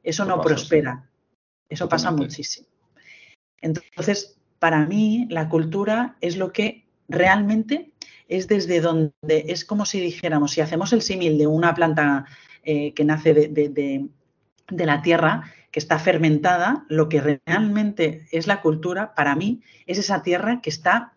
eso, 0.04 0.24
no 0.24 0.40
prospera. 0.40 1.10
Eso 1.68 1.88
pasa 1.88 2.12
muchísimo. 2.12 2.68
Entonces, 3.60 4.38
para 4.60 4.86
mí, 4.86 5.26
la 5.28 5.48
cultura 5.48 6.16
es 6.20 6.36
lo 6.36 6.52
que 6.52 6.86
realmente 7.08 7.92
es 8.28 8.46
desde 8.46 8.80
donde, 8.80 9.12
es 9.48 9.64
como 9.64 9.86
si 9.86 9.98
dijéramos, 10.00 10.52
si 10.52 10.60
hacemos 10.60 10.92
el 10.92 11.02
símil 11.02 11.36
de 11.36 11.48
una 11.48 11.74
planta 11.74 12.26
eh, 12.62 12.94
que 12.94 13.04
nace 13.04 13.32
de 13.34 14.86
la 14.86 15.02
tierra, 15.02 15.52
que 15.70 15.78
está 15.78 15.98
fermentada, 15.98 16.84
lo 16.88 17.08
que 17.08 17.40
realmente 17.46 18.26
es 18.32 18.46
la 18.46 18.60
cultura, 18.60 19.14
para 19.14 19.36
mí, 19.36 19.62
es 19.86 19.98
esa 19.98 20.22
tierra 20.22 20.60
que 20.60 20.70
está 20.70 21.14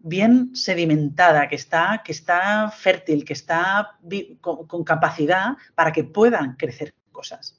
bien 0.00 0.54
sedimentada, 0.54 1.48
que 1.48 1.54
está, 1.54 2.02
que 2.04 2.12
está 2.12 2.70
fértil, 2.70 3.24
que 3.24 3.32
está 3.32 3.98
con, 4.40 4.84
capacidad 4.84 5.56
para 5.74 5.92
que 5.92 6.04
puedan 6.04 6.56
crecer 6.56 6.94
cosas. 7.10 7.58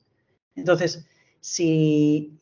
Entonces, 0.55 1.07
si 1.39 2.39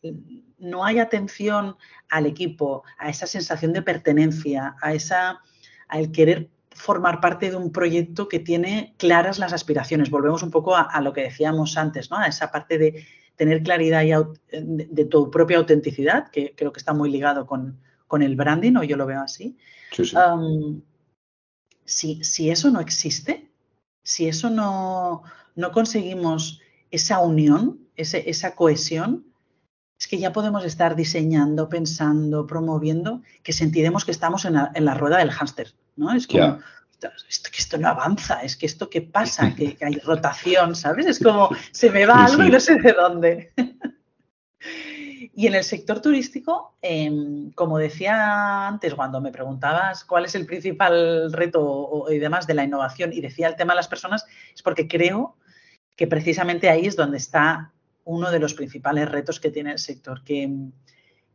no 0.58 0.84
hay 0.84 0.98
atención 0.98 1.76
al 2.10 2.26
equipo, 2.26 2.82
a 2.98 3.08
esa 3.08 3.26
sensación 3.26 3.72
de 3.72 3.82
pertenencia, 3.82 4.76
a 4.82 4.92
esa, 4.92 5.40
al 5.88 6.12
querer 6.12 6.50
formar 6.74 7.20
parte 7.20 7.50
de 7.50 7.56
un 7.56 7.72
proyecto 7.72 8.28
que 8.28 8.40
tiene 8.40 8.94
claras 8.98 9.38
las 9.38 9.52
aspiraciones. 9.52 10.10
Volvemos 10.10 10.42
un 10.42 10.50
poco 10.50 10.76
a, 10.76 11.00
lo 11.00 11.12
que 11.12 11.22
decíamos 11.22 11.76
antes, 11.76 12.10
¿no? 12.10 12.18
A 12.18 12.26
esa 12.26 12.50
parte 12.50 12.78
de 12.78 13.06
tener 13.36 13.62
claridad 13.62 14.02
de, 14.50 15.04
tu 15.06 15.30
propia 15.30 15.58
autenticidad, 15.58 16.30
que 16.30 16.54
creo 16.56 16.72
que 16.72 16.78
está 16.78 16.92
muy 16.92 17.10
ligado 17.10 17.46
con, 17.46 17.80
el 18.20 18.36
branding, 18.36 18.76
o 18.76 18.84
yo 18.84 18.96
lo 18.96 19.06
veo 19.06 19.20
así. 19.20 19.56
si, 21.84 22.50
eso 22.50 22.70
no 22.70 22.80
existe, 22.80 23.50
si 24.04 24.28
eso 24.28 24.50
no, 24.50 25.22
conseguimos 25.72 26.60
esa 26.92 27.18
unión, 27.18 27.80
esa 27.96 28.54
cohesión, 28.54 29.24
es 29.98 30.08
que 30.08 30.18
ya 30.18 30.32
podemos 30.32 30.64
estar 30.64 30.96
diseñando, 30.96 31.68
pensando, 31.68 32.46
promoviendo, 32.46 33.22
que 33.42 33.52
sentiremos 33.52 34.04
que 34.04 34.10
estamos 34.10 34.44
en 34.44 34.54
la, 34.54 34.94
rueda 34.94 35.18
del 35.18 35.30
hámster, 35.30 35.74
¿no? 35.96 36.12
Es 36.12 36.26
como, 36.26 36.60
esto, 37.28 37.50
que 37.50 37.58
esto 37.58 37.78
no 37.78 37.88
avanza, 37.88 38.40
es 38.42 38.56
que 38.56 38.66
esto 38.66 38.88
que 38.88 39.02
pasa, 39.02 39.54
que, 39.56 39.76
hay 39.80 39.94
rotación, 39.96 40.74
¿sabes? 40.74 41.06
Es 41.06 41.18
como 41.18 41.50
se 41.70 41.90
me 41.90 42.06
va 42.06 42.24
algo 42.24 42.44
y 42.44 42.50
no 42.50 42.60
sé 42.60 42.76
de 42.76 42.92
dónde. 42.92 43.52
y 45.34 45.46
en 45.46 45.54
el 45.54 45.64
sector 45.64 46.00
turístico, 46.00 46.76
em, 46.80 47.50
como 47.52 47.78
decía 47.78 48.68
antes, 48.68 48.94
cuando 48.94 49.20
me 49.20 49.32
preguntabas 49.32 50.04
cuál 50.04 50.24
es 50.26 50.34
el 50.34 50.46
principal 50.46 51.32
reto 51.32 52.06
y 52.10 52.18
demás 52.18 52.46
de 52.46 52.54
la 52.54 52.64
innovación 52.64 53.12
y 53.12 53.20
decía 53.20 53.48
el 53.48 53.56
tema 53.56 53.72
de 53.72 53.78
las 53.78 53.88
personas, 53.88 54.24
es 54.54 54.62
porque 54.62 54.88
creo 54.88 55.36
que 55.96 56.06
precisamente 56.06 56.70
ahí 56.70 56.86
es 56.86 56.96
donde 56.96 57.18
está 57.18 57.72
uno 58.04 58.30
de 58.30 58.38
los 58.38 58.54
principales 58.54 59.08
retos 59.08 59.40
que 59.40 59.50
tiene 59.50 59.72
el 59.72 59.78
sector, 59.78 60.22
que 60.24 60.42
em, 60.42 60.72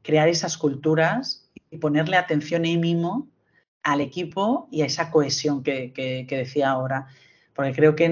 crear 0.02 0.28
esas 0.30 0.58
culturas 0.58 1.50
y 1.70 1.78
ponerle 1.78 2.18
atención 2.18 2.66
y 2.66 2.78
mimo 2.78 3.28
al 3.84 4.02
equipo 4.02 4.68
y 4.72 4.82
a 4.82 4.86
esa 4.86 5.12
cohesión 5.12 5.64
que, 5.64 6.26
decía 6.30 6.72
ahora. 6.72 7.08
Porque 7.54 7.74
creo 7.74 7.96
que 7.96 8.10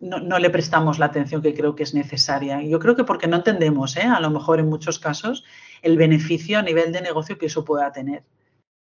no, 0.00 0.38
le 0.38 0.50
prestamos 0.50 0.98
la 0.98 1.06
atención 1.06 1.42
que 1.42 1.54
creo 1.54 1.74
que 1.74 1.82
es 1.82 1.94
necesaria. 1.94 2.62
Yo 2.62 2.78
creo 2.78 2.96
que 2.96 3.04
porque 3.04 3.26
no 3.26 3.36
entendemos, 3.36 3.96
¿eh? 3.96 4.02
a 4.02 4.20
lo 4.20 4.30
mejor 4.30 4.60
en 4.60 4.68
muchos 4.68 4.98
casos, 4.98 5.44
el 5.82 5.96
beneficio 5.96 6.58
a 6.58 6.62
nivel 6.62 6.92
de 6.92 7.00
negocio 7.00 7.38
que 7.38 7.46
eso 7.46 7.64
pueda 7.64 7.92
tener. 7.92 8.24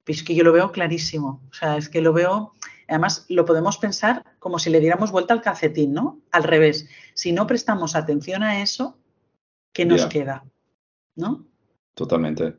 Es 0.06 0.22
que 0.22 0.34
yo 0.34 0.42
lo 0.42 0.52
veo 0.52 0.72
clarísimo. 0.72 1.42
O 1.50 1.54
sea, 1.54 1.76
es 1.76 1.88
que 1.88 2.00
lo 2.00 2.12
veo, 2.12 2.54
además 2.88 3.26
lo 3.28 3.44
podemos 3.44 3.76
pensar 3.78 4.24
como 4.38 4.58
si 4.58 4.70
le 4.70 4.80
diéramos 4.80 5.12
vuelta 5.12 5.34
al 5.34 5.42
calcetín, 5.42 5.92
¿no? 5.92 6.20
Al 6.30 6.44
revés. 6.44 6.88
Si 7.14 7.32
no 7.32 7.46
prestamos 7.46 7.94
atención 7.94 8.42
a 8.42 8.62
eso, 8.62 8.98
¿qué 9.72 9.84
nos 9.84 10.06
queda? 10.06 10.44
¿No? 11.14 11.46
Totalmente. 11.94 12.56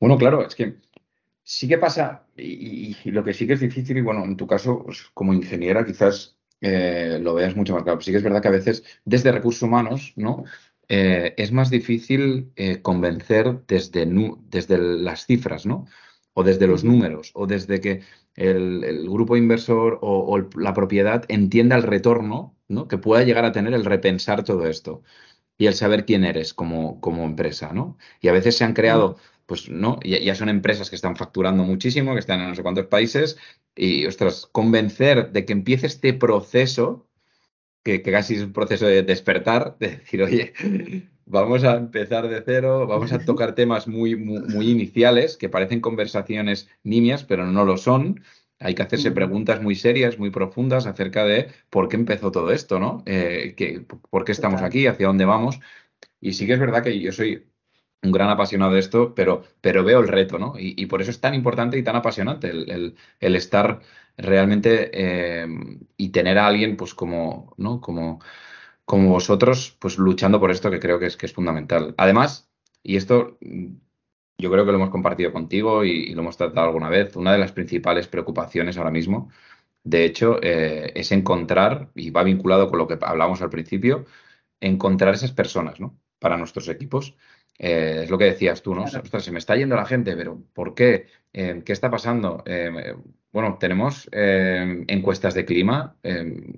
Bueno, 0.00 0.16
claro, 0.16 0.46
es 0.46 0.54
que 0.54 0.76
sí 1.46 1.68
que 1.68 1.78
pasa, 1.78 2.26
y, 2.36 2.96
lo 3.10 3.24
que 3.24 3.32
sí 3.32 3.46
que 3.46 3.54
es 3.54 3.60
difícil, 3.60 3.96
y 3.98 4.02
bueno, 4.02 4.24
en 4.24 4.36
tu 4.36 4.46
caso, 4.46 4.82
pues, 4.84 5.04
como 5.14 5.32
ingeniera, 5.32 5.86
quizás 5.86 6.36
eh, 6.60 7.18
lo 7.22 7.34
veas 7.34 7.56
mucho 7.56 7.74
más 7.74 7.84
claro. 7.84 8.00
Sí 8.00 8.10
que 8.10 8.18
es 8.18 8.24
verdad 8.24 8.42
que 8.42 8.48
a 8.48 8.50
veces, 8.50 8.84
desde 9.04 9.32
recursos 9.32 9.62
humanos, 9.62 10.12
¿no? 10.16 10.44
Eh, 10.88 11.34
es 11.36 11.52
más 11.52 11.70
difícil 11.70 12.52
eh, 12.56 12.82
convencer 12.82 13.60
desde, 13.68 14.06
desde 14.48 14.78
las 14.78 15.26
cifras, 15.26 15.66
¿no? 15.66 15.86
O 16.34 16.42
desde 16.44 16.66
los 16.66 16.84
números, 16.84 17.30
o 17.34 17.46
desde 17.46 17.80
que 17.80 18.02
el, 18.34 19.08
grupo 19.08 19.36
inversor 19.36 19.98
o, 20.02 20.38
la 20.56 20.74
propiedad 20.74 21.24
entienda 21.28 21.76
el 21.76 21.82
retorno 21.84 22.56
¿no? 22.68 22.88
que 22.88 22.98
pueda 22.98 23.24
llegar 23.24 23.44
a 23.44 23.52
tener 23.52 23.72
el 23.72 23.84
repensar 23.84 24.44
todo 24.44 24.66
esto 24.66 25.02
y 25.58 25.66
el 25.66 25.74
saber 25.74 26.04
quién 26.04 26.24
eres 26.24 26.52
como, 26.54 27.00
como 27.00 27.24
empresa, 27.24 27.72
¿no? 27.72 27.96
Y 28.20 28.28
a 28.28 28.32
veces 28.32 28.56
se 28.56 28.64
han 28.64 28.74
creado 28.74 29.16
pues 29.46 29.70
no, 29.70 30.00
ya, 30.04 30.34
son 30.34 30.48
empresas 30.48 30.90
que 30.90 30.96
están 30.96 31.16
facturando 31.16 31.62
muchísimo, 31.62 32.12
que 32.14 32.20
están 32.20 32.40
en 32.40 32.48
no 32.48 32.54
sé 32.54 32.62
cuántos 32.62 32.86
países, 32.86 33.38
y 33.76 34.04
ostras, 34.06 34.48
convencer 34.50 35.30
de 35.32 35.44
que 35.44 35.52
empiece 35.52 35.86
este 35.86 36.12
proceso, 36.12 37.08
que, 37.84 38.02
casi 38.02 38.34
es 38.34 38.42
un 38.42 38.52
proceso 38.52 38.86
de 38.86 39.04
despertar, 39.04 39.76
de 39.78 39.88
decir, 39.98 40.22
oye, 40.22 40.52
vamos 41.26 41.62
a 41.62 41.76
empezar 41.76 42.28
de 42.28 42.42
cero, 42.44 42.86
vamos 42.88 43.12
a 43.12 43.20
tocar 43.20 43.54
temas 43.54 43.86
muy, 43.86 44.16
muy, 44.16 44.68
iniciales, 44.68 45.36
que 45.36 45.48
parecen 45.48 45.80
conversaciones 45.80 46.68
nimias, 46.82 47.24
pero 47.24 47.46
no 47.46 47.64
lo 47.64 47.76
son. 47.76 48.22
Hay 48.58 48.74
que 48.74 48.82
hacerse 48.82 49.12
preguntas 49.12 49.62
muy 49.62 49.76
serias, 49.76 50.18
muy 50.18 50.30
profundas 50.30 50.86
acerca 50.86 51.24
de 51.24 51.48
por 51.70 51.88
qué 51.88 51.96
empezó 51.96 52.32
todo 52.32 52.50
esto, 52.52 52.80
¿no? 52.80 53.02
Eh, 53.06 53.54
¿Por 54.10 54.24
qué 54.24 54.32
estamos 54.32 54.62
aquí? 54.62 54.86
¿Hacia 54.86 55.06
dónde 55.06 55.26
vamos? 55.26 55.60
Y 56.20 56.32
sí 56.32 56.46
que 56.46 56.54
es 56.54 56.58
verdad 56.58 56.82
que 56.82 56.98
yo 56.98 57.12
soy 57.12 57.46
un 58.06 58.12
gran 58.12 58.30
apasionado 58.30 58.72
de 58.72 58.80
esto, 58.80 59.14
pero, 59.14 59.44
pero 59.60 59.84
veo 59.84 60.00
el 60.00 60.08
reto, 60.08 60.38
¿no? 60.38 60.54
Y, 60.58 60.86
por 60.86 61.02
eso 61.02 61.10
es 61.10 61.20
tan 61.20 61.34
importante 61.34 61.78
y 61.78 61.82
tan 61.82 61.96
apasionante 61.96 62.50
el, 62.50 62.96
estar 63.36 63.80
realmente 64.16 64.90
eh, 64.92 65.46
y 65.96 66.10
tener 66.10 66.38
a 66.38 66.46
alguien, 66.46 66.76
pues 66.76 66.94
como, 66.94 67.54
¿no? 67.58 67.80
Como, 67.80 68.20
como 68.84 69.10
vosotros, 69.10 69.76
pues 69.80 69.98
luchando 69.98 70.40
por 70.40 70.50
esto 70.50 70.70
que 70.70 70.80
creo 70.80 70.98
que 70.98 71.06
es, 71.06 71.16
que 71.16 71.26
es 71.26 71.32
fundamental. 71.34 71.94
Además, 71.98 72.50
y 72.82 72.96
esto 72.96 73.38
yo 74.38 74.50
creo 74.50 74.64
que 74.64 74.72
lo 74.72 74.78
hemos 74.78 74.90
compartido 74.90 75.32
contigo 75.32 75.84
y, 75.84 76.14
lo 76.14 76.22
hemos 76.22 76.36
tratado 76.36 76.66
alguna 76.66 76.88
vez, 76.88 77.16
una 77.16 77.32
de 77.32 77.38
las 77.38 77.52
principales 77.52 78.08
preocupaciones 78.08 78.76
ahora 78.78 78.90
mismo, 78.90 79.30
de 79.84 80.04
hecho, 80.04 80.40
eh, 80.42 80.92
es 80.96 81.12
encontrar, 81.12 81.90
y 81.94 82.10
va 82.10 82.22
vinculado 82.24 82.68
con 82.68 82.78
lo 82.78 82.88
que 82.88 82.98
hablamos 83.02 83.42
al 83.42 83.50
principio, 83.50 84.06
encontrar 84.60 85.14
esas 85.14 85.32
personas, 85.32 85.80
¿no? 85.80 85.98
Para 86.18 86.36
nuestros 86.36 86.68
equipos 86.68 87.16
eh, 87.58 88.02
es 88.04 88.10
lo 88.10 88.18
que 88.18 88.24
decías 88.26 88.62
tú, 88.62 88.74
¿no? 88.74 88.84
Ostras, 88.84 89.24
se 89.24 89.32
me 89.32 89.38
está 89.38 89.56
yendo 89.56 89.76
la 89.76 89.86
gente, 89.86 90.16
pero 90.16 90.42
¿por 90.52 90.74
qué? 90.74 91.06
Eh, 91.32 91.62
¿Qué 91.64 91.72
está 91.72 91.90
pasando? 91.90 92.42
Eh, 92.46 92.94
bueno, 93.32 93.58
¿tenemos 93.60 94.08
encuestas 94.12 95.34
de 95.34 95.44
clima? 95.44 95.96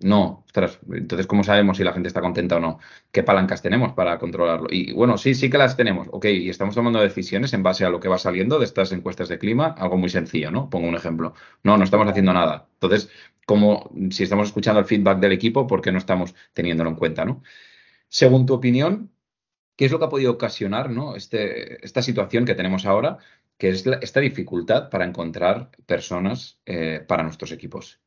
no. 0.03 0.45
Ostras, 0.47 0.79
entonces, 0.93 1.27
¿cómo 1.27 1.43
sabemos 1.43 1.77
si 1.77 1.85
la 1.85 1.93
gente 1.93 2.07
está 2.07 2.21
contenta 2.21 2.57
o 2.57 2.61
no? 2.61 2.79
¿Qué 3.11 3.25
palancas 3.25 3.63
tenemos 3.63 3.95
para 3.95 4.19
controlarlo? 4.19 4.69
Y 4.71 4.93
bueno, 4.93 5.19
sí, 5.19 5.35
sí 5.35 5.51
que 5.51 5.59
las 5.59 5.77
tenemos. 5.77 6.07
Ok, 6.13 6.27
y 6.27 6.49
estamos 6.51 6.77
tomando 6.77 7.01
decisiones 7.01 7.53
en 7.53 7.65
base 7.65 7.85
a 7.85 7.91
lo 7.91 7.99
que 7.99 8.09
va 8.09 8.19
saliendo 8.19 8.59
de 8.59 8.65
estas 8.65 8.93
encuestas 8.93 9.29
de 9.29 9.39
clima. 9.39 9.75
Algo 9.77 9.97
muy 9.97 10.09
sencillo, 10.09 10.53
¿no? 10.53 10.71
Pongo 10.71 10.89
un 10.89 10.95
ejemplo. 10.95 11.35
No, 11.65 11.77
no 11.77 11.85
estamos 11.85 12.07
haciendo 12.07 12.33
nada. 12.33 12.69
Entonces, 12.75 13.11
como 13.45 13.91
si 14.11 14.23
estamos 14.23 14.49
escuchando 14.49 14.79
el 14.79 14.87
feedback 14.87 15.19
del 15.19 15.33
equipo, 15.33 15.67
¿por 15.67 15.81
qué 15.81 15.91
no 15.91 15.99
estamos 15.99 16.35
teniéndolo 16.53 16.91
en 16.91 16.97
cuenta, 16.97 17.25
¿no? 17.25 17.43
Según 18.09 18.47
tu 18.47 18.55
opinión, 18.55 19.11
¿Qué 19.79 19.85
es 19.85 19.93
lo 19.93 20.01
que 20.01 20.07
ha 20.07 20.09
podido 20.09 20.33
ocasionar 20.33 20.91
¿no? 20.91 21.14
este, 21.14 21.85
esta 21.87 22.03
situación 22.03 22.45
que 22.45 22.57
tenemos 22.57 22.85
ahora, 22.85 23.19
que 23.57 23.69
es 23.69 23.87
esta 24.03 24.19
dificultad 24.19 24.91
para 24.91 25.05
encontrar 25.05 25.71
personas 25.87 26.59
eh, 26.67 27.05
para 27.07 27.23
nuestros 27.23 27.53
equipos? 27.53 28.01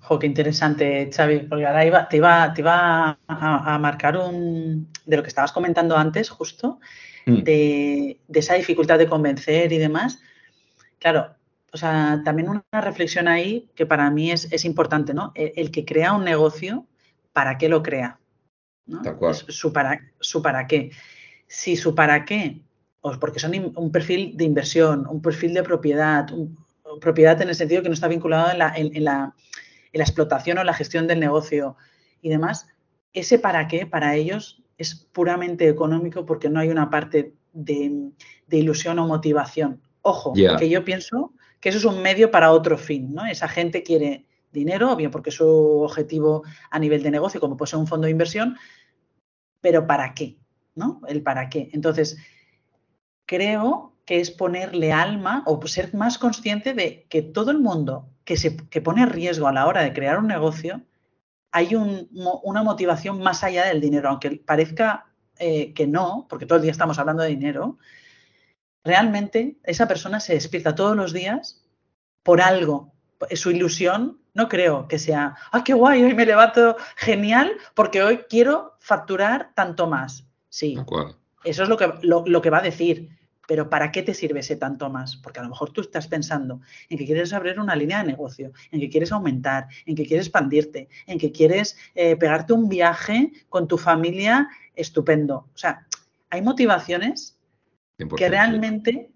Jo, 0.00 0.18
qué 0.18 0.26
interesante, 0.26 1.10
Xavi, 1.14 1.40
porque 1.40 1.66
ahora 1.66 2.08
te 2.08 2.16
iba, 2.16 2.54
te 2.54 2.62
iba 2.62 3.18
a, 3.28 3.78
marcar 3.78 4.16
un 4.16 4.90
de 5.04 5.16
lo 5.18 5.22
que 5.22 5.28
estabas 5.28 5.52
comentando 5.52 5.94
antes, 5.94 6.30
justo, 6.30 6.80
mm. 7.26 7.42
de, 7.42 8.20
esa 8.32 8.54
dificultad 8.54 8.96
de 8.96 9.08
convencer 9.08 9.74
y 9.74 9.78
demás. 9.78 10.22
Claro, 10.98 11.34
o 11.70 11.76
sea, 11.76 12.22
también 12.24 12.48
una 12.48 12.80
reflexión 12.80 13.28
ahí 13.28 13.68
que 13.74 13.84
para 13.84 14.10
mí 14.10 14.30
es, 14.30 14.64
importante, 14.64 15.12
¿no? 15.12 15.32
el, 15.34 15.70
que 15.70 15.84
crea 15.84 16.14
un 16.14 16.24
negocio, 16.24 16.86
¿para 17.34 17.58
qué 17.58 17.68
lo 17.68 17.82
crea? 17.82 18.20
Su, 19.48 19.72
para, 19.72 20.00
su 20.20 20.42
para 20.42 20.66
qué. 20.66 20.90
Si 21.46 21.76
su 21.76 21.94
para 21.94 22.24
qué, 22.24 22.62
o 23.00 23.12
porque 23.18 23.38
son 23.38 23.72
un 23.76 23.92
perfil 23.92 24.36
de 24.36 24.44
inversión, 24.44 25.06
un 25.08 25.20
perfil 25.20 25.54
de 25.54 25.62
propiedad, 25.62 26.26
propiedad 27.00 27.40
en 27.42 27.48
el 27.48 27.54
sentido 27.54 27.82
que 27.82 27.88
no 27.88 27.94
está 27.94 28.08
vinculado 28.08 28.50
en 28.50 28.58
la, 28.58 28.72
en, 28.74 29.04
la, 29.04 29.34
explotación 29.92 30.58
o 30.58 30.64
la 30.64 30.74
gestión 30.74 31.06
del 31.06 31.20
negocio 31.20 31.76
y 32.20 32.28
demás, 32.28 32.66
ese 33.12 33.38
para 33.38 33.68
qué 33.68 33.86
para 33.86 34.16
ellos 34.16 34.62
es 34.76 34.94
puramente 34.94 35.68
económico 35.68 36.26
porque 36.26 36.48
no 36.48 36.60
hay 36.60 36.68
una 36.68 36.90
parte 36.90 37.34
de, 37.52 38.10
ilusión 38.50 38.98
o 38.98 39.06
motivación. 39.06 39.80
Ojo, 40.02 40.32
que 40.32 40.68
yo 40.68 40.84
pienso 40.84 41.32
que 41.60 41.68
eso 41.70 41.78
es 41.78 41.84
un 41.84 42.02
medio 42.02 42.30
para 42.30 42.50
otro 42.50 42.76
fin, 42.76 43.14
¿no? 43.14 43.24
Esa 43.24 43.48
gente 43.48 43.82
quiere 43.82 44.26
dinero, 44.54 44.96
bien 44.96 45.10
porque 45.10 45.30
su 45.30 45.46
objetivo 45.82 46.44
a 46.70 46.78
nivel 46.78 47.02
de 47.02 47.10
negocio, 47.10 47.40
como 47.40 47.66
ser 47.66 47.78
un 47.78 47.86
fondo 47.86 48.06
de 48.06 48.12
inversión, 48.12 48.56
pero 49.60 49.86
¿para 49.86 50.14
qué? 50.14 50.38
¿No? 50.74 51.02
El 51.06 51.22
para 51.22 51.50
qué. 51.50 51.68
Entonces, 51.72 52.16
creo 53.26 53.94
que 54.06 54.20
es 54.20 54.30
ponerle 54.30 54.92
alma 54.92 55.42
o 55.46 55.66
ser 55.66 55.94
más 55.94 56.18
consciente 56.18 56.74
de 56.74 57.06
que 57.08 57.22
todo 57.22 57.50
el 57.50 57.58
mundo 57.58 58.08
que, 58.24 58.36
se, 58.36 58.56
que 58.56 58.80
pone 58.80 59.04
riesgo 59.06 59.46
a 59.46 59.52
la 59.52 59.66
hora 59.66 59.82
de 59.82 59.92
crear 59.92 60.18
un 60.18 60.26
negocio, 60.26 60.82
hay 61.50 61.74
una 61.74 62.62
motivación 62.62 63.22
más 63.22 63.44
allá 63.44 63.66
del 63.66 63.80
dinero, 63.80 64.08
aunque 64.08 64.42
parezca 64.44 65.06
eh, 65.38 65.72
que 65.72 65.86
no, 65.86 66.26
porque 66.28 66.46
todo 66.46 66.56
el 66.56 66.62
día 66.62 66.72
estamos 66.72 66.98
hablando 66.98 67.22
de 67.22 67.28
dinero, 67.28 67.78
realmente 68.82 69.56
esa 69.62 69.86
persona 69.86 70.20
se 70.20 70.34
despierta 70.34 70.74
todos 70.74 70.96
los 70.96 71.12
días 71.12 71.64
por 72.24 72.40
algo, 72.40 72.93
su 73.32 73.50
ilusión 73.50 74.18
no 74.34 74.48
creo 74.48 74.88
que 74.88 74.98
sea, 74.98 75.36
¡ay, 75.52 75.62
qué 75.64 75.74
guay! 75.74 76.02
Hoy 76.02 76.14
me 76.14 76.26
levanto 76.26 76.76
genial 76.96 77.52
porque 77.74 78.02
hoy 78.02 78.18
quiero 78.28 78.74
facturar 78.80 79.52
tanto 79.54 79.86
más. 79.86 80.26
Sí, 80.48 80.76
eso 81.44 81.62
es 81.62 81.68
lo 81.68 81.76
que, 81.76 81.92
lo, 82.02 82.42
que 82.42 82.50
va 82.50 82.58
a 82.58 82.62
decir. 82.62 83.10
Pero 83.46 83.68
¿para 83.68 83.92
qué 83.92 84.02
te 84.02 84.14
sirve 84.14 84.40
ese 84.40 84.56
tanto 84.56 84.88
más? 84.88 85.16
Porque 85.16 85.38
a 85.38 85.42
lo 85.42 85.50
mejor 85.50 85.70
tú 85.70 85.82
estás 85.82 86.06
pensando 86.06 86.62
en 86.88 86.96
que 86.96 87.04
quieres 87.04 87.32
abrir 87.34 87.60
una 87.60 87.76
línea 87.76 87.98
de 87.98 88.06
negocio, 88.06 88.52
en 88.70 88.80
que 88.80 88.88
quieres 88.88 89.12
aumentar, 89.12 89.68
en 89.84 89.94
que 89.94 90.06
quieres 90.06 90.26
expandirte, 90.26 90.88
en 91.06 91.18
que 91.18 91.30
quieres 91.30 91.76
eh, 91.94 92.16
pegarte 92.16 92.54
un 92.54 92.70
viaje 92.70 93.32
con 93.50 93.68
tu 93.68 93.76
familia 93.76 94.48
estupendo. 94.74 95.48
O 95.54 95.58
sea, 95.58 95.86
hay 96.30 96.40
motivaciones 96.40 97.38
que 98.16 98.28
realmente 98.28 99.10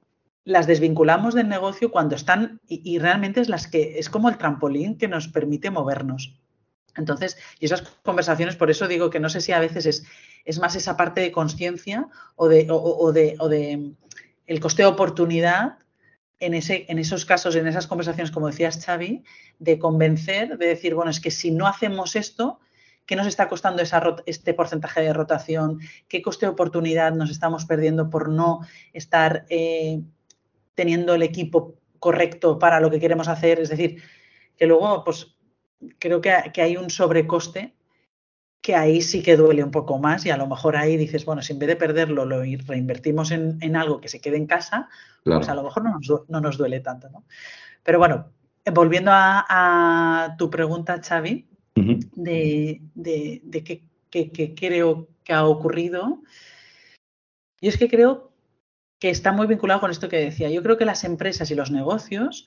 las 0.49 0.67
desvinculamos 0.67 1.35
del 1.35 1.47
negocio 1.47 1.91
cuando 1.91 2.17
están 2.17 2.59
y, 2.67 2.99
realmente 2.99 3.39
es 3.43 3.51
las 3.51 3.67
que 3.67 3.99
es 3.99 4.09
como 4.09 4.31
el 4.31 4.39
trampolín 4.39 4.97
que 4.97 5.07
nos 5.07 5.29
permite 5.29 5.71
movernos. 5.71 6.41
Entonces, 6.97 7.37
y 7.61 7.67
esas 7.67 7.83
conversaciones, 8.03 8.57
por 8.57 8.71
eso 8.71 8.89
digo 8.89 9.11
que 9.11 9.21
no 9.21 9.29
sé 9.29 9.43
si 9.43 9.53
a 9.53 9.61
veces 9.61 9.85
es, 9.85 10.07
es 10.47 10.59
más 10.59 10.75
esa 10.75 10.97
parte 10.97 11.21
de 11.21 11.33
conciencia 11.33 12.09
o 12.35 12.49
de, 12.49 12.67
o, 12.71 13.13
de, 13.13 13.37
o 13.39 13.51
de 13.51 13.93
el 14.47 14.61
coste 14.61 14.85
de 14.85 14.89
oportunidad 14.89 15.81
en, 16.41 16.55
ese, 16.55 16.87
en 16.89 16.99
esos 16.99 17.27
casos, 17.27 17.55
en 17.55 17.67
esas 17.67 17.87
conversaciones, 17.87 18.31
como 18.31 18.47
decías 18.47 18.83
Xavi, 18.83 19.25
de 19.59 19.79
convencer, 19.79 20.57
de 20.57 20.67
decir, 20.67 20.95
bueno, 20.95 21.11
es 21.11 21.21
que 21.21 21.31
si 21.31 21.51
no 21.51 21.67
hacemos 21.67 22.17
esto, 22.17 22.59
¿qué 23.05 23.17
nos 23.17 23.27
está 23.27 23.51
costando 23.51 23.83
este 24.25 24.55
porcentaje 24.55 25.03
de 25.03 25.13
rotación? 25.13 25.81
¿Qué 26.09 26.23
coste 26.23 26.47
de 26.47 26.53
oportunidad 26.53 27.13
nos 27.13 27.31
estamos 27.31 27.67
perdiendo 27.67 28.09
por 28.09 28.31
no 28.31 28.61
estar 28.95 29.45
eh, 29.51 30.01
teniendo 30.79 31.13
el 31.13 31.25
equipo 31.25 31.75
correcto 31.99 32.57
para 32.57 32.79
lo 32.79 32.89
que 32.89 33.01
queremos 33.01 33.27
hacer? 33.27 33.59
Es 33.59 33.69
decir, 33.69 34.01
que 34.57 34.65
luego, 34.65 35.03
pues 35.03 35.37
creo 35.99 36.21
que, 36.21 36.31
hay 36.31 36.77
un 36.77 36.89
sobrecoste 36.89 37.75
que 38.61 38.77
ahí 38.77 39.03
sí 39.03 39.21
que 39.21 39.37
duele 39.37 39.65
un 39.65 39.73
poco 39.73 39.99
más 39.99 40.25
y 40.25 40.31
a 40.31 40.37
lo 40.37 40.47
mejor 40.47 40.77
ahí 40.77 40.97
dices, 40.97 41.25
bueno, 41.25 41.43
si 41.43 41.53
en 41.53 41.59
vez 41.59 41.67
de 41.67 41.75
perderlo 41.75 42.25
lo 42.25 42.43
reinvertimos 42.43 43.33
en, 43.33 43.75
algo 43.75 44.01
que 44.01 44.09
se 44.09 44.21
quede 44.21 44.37
en 44.37 44.47
casa, 44.47 44.89
pues 45.25 45.49
a 45.49 45.55
lo 45.57 45.65
mejor 45.65 45.83
no 45.83 46.41
nos, 46.41 46.57
duele 46.57 46.79
tanto, 46.79 47.09
¿no? 47.11 47.25
Pero 47.83 47.99
bueno, 47.99 48.31
volviendo 48.73 49.11
a, 49.13 50.37
tu 50.39 50.49
pregunta, 50.49 51.01
Xavi, 51.03 51.49
de, 51.75 52.83
qué, 54.11 54.55
creo 54.55 55.09
que 55.25 55.33
ha 55.33 55.45
ocurrido, 55.45 56.23
y 57.61 57.67
es 57.67 57.77
que 57.77 57.89
creo 57.89 58.28
que 58.99 59.11
está 59.11 59.33
muy 59.33 59.47
vinculado 59.47 59.81
con 59.81 59.91
esto 59.91 60.09
que 60.09 60.17
decía. 60.17 60.51
Yo 60.51 60.63
creo 60.63 60.77
que 60.77 60.85
las 60.85 61.05
empresas 61.05 61.51
y 61.51 61.55
los 61.55 61.71
negocios 61.71 62.47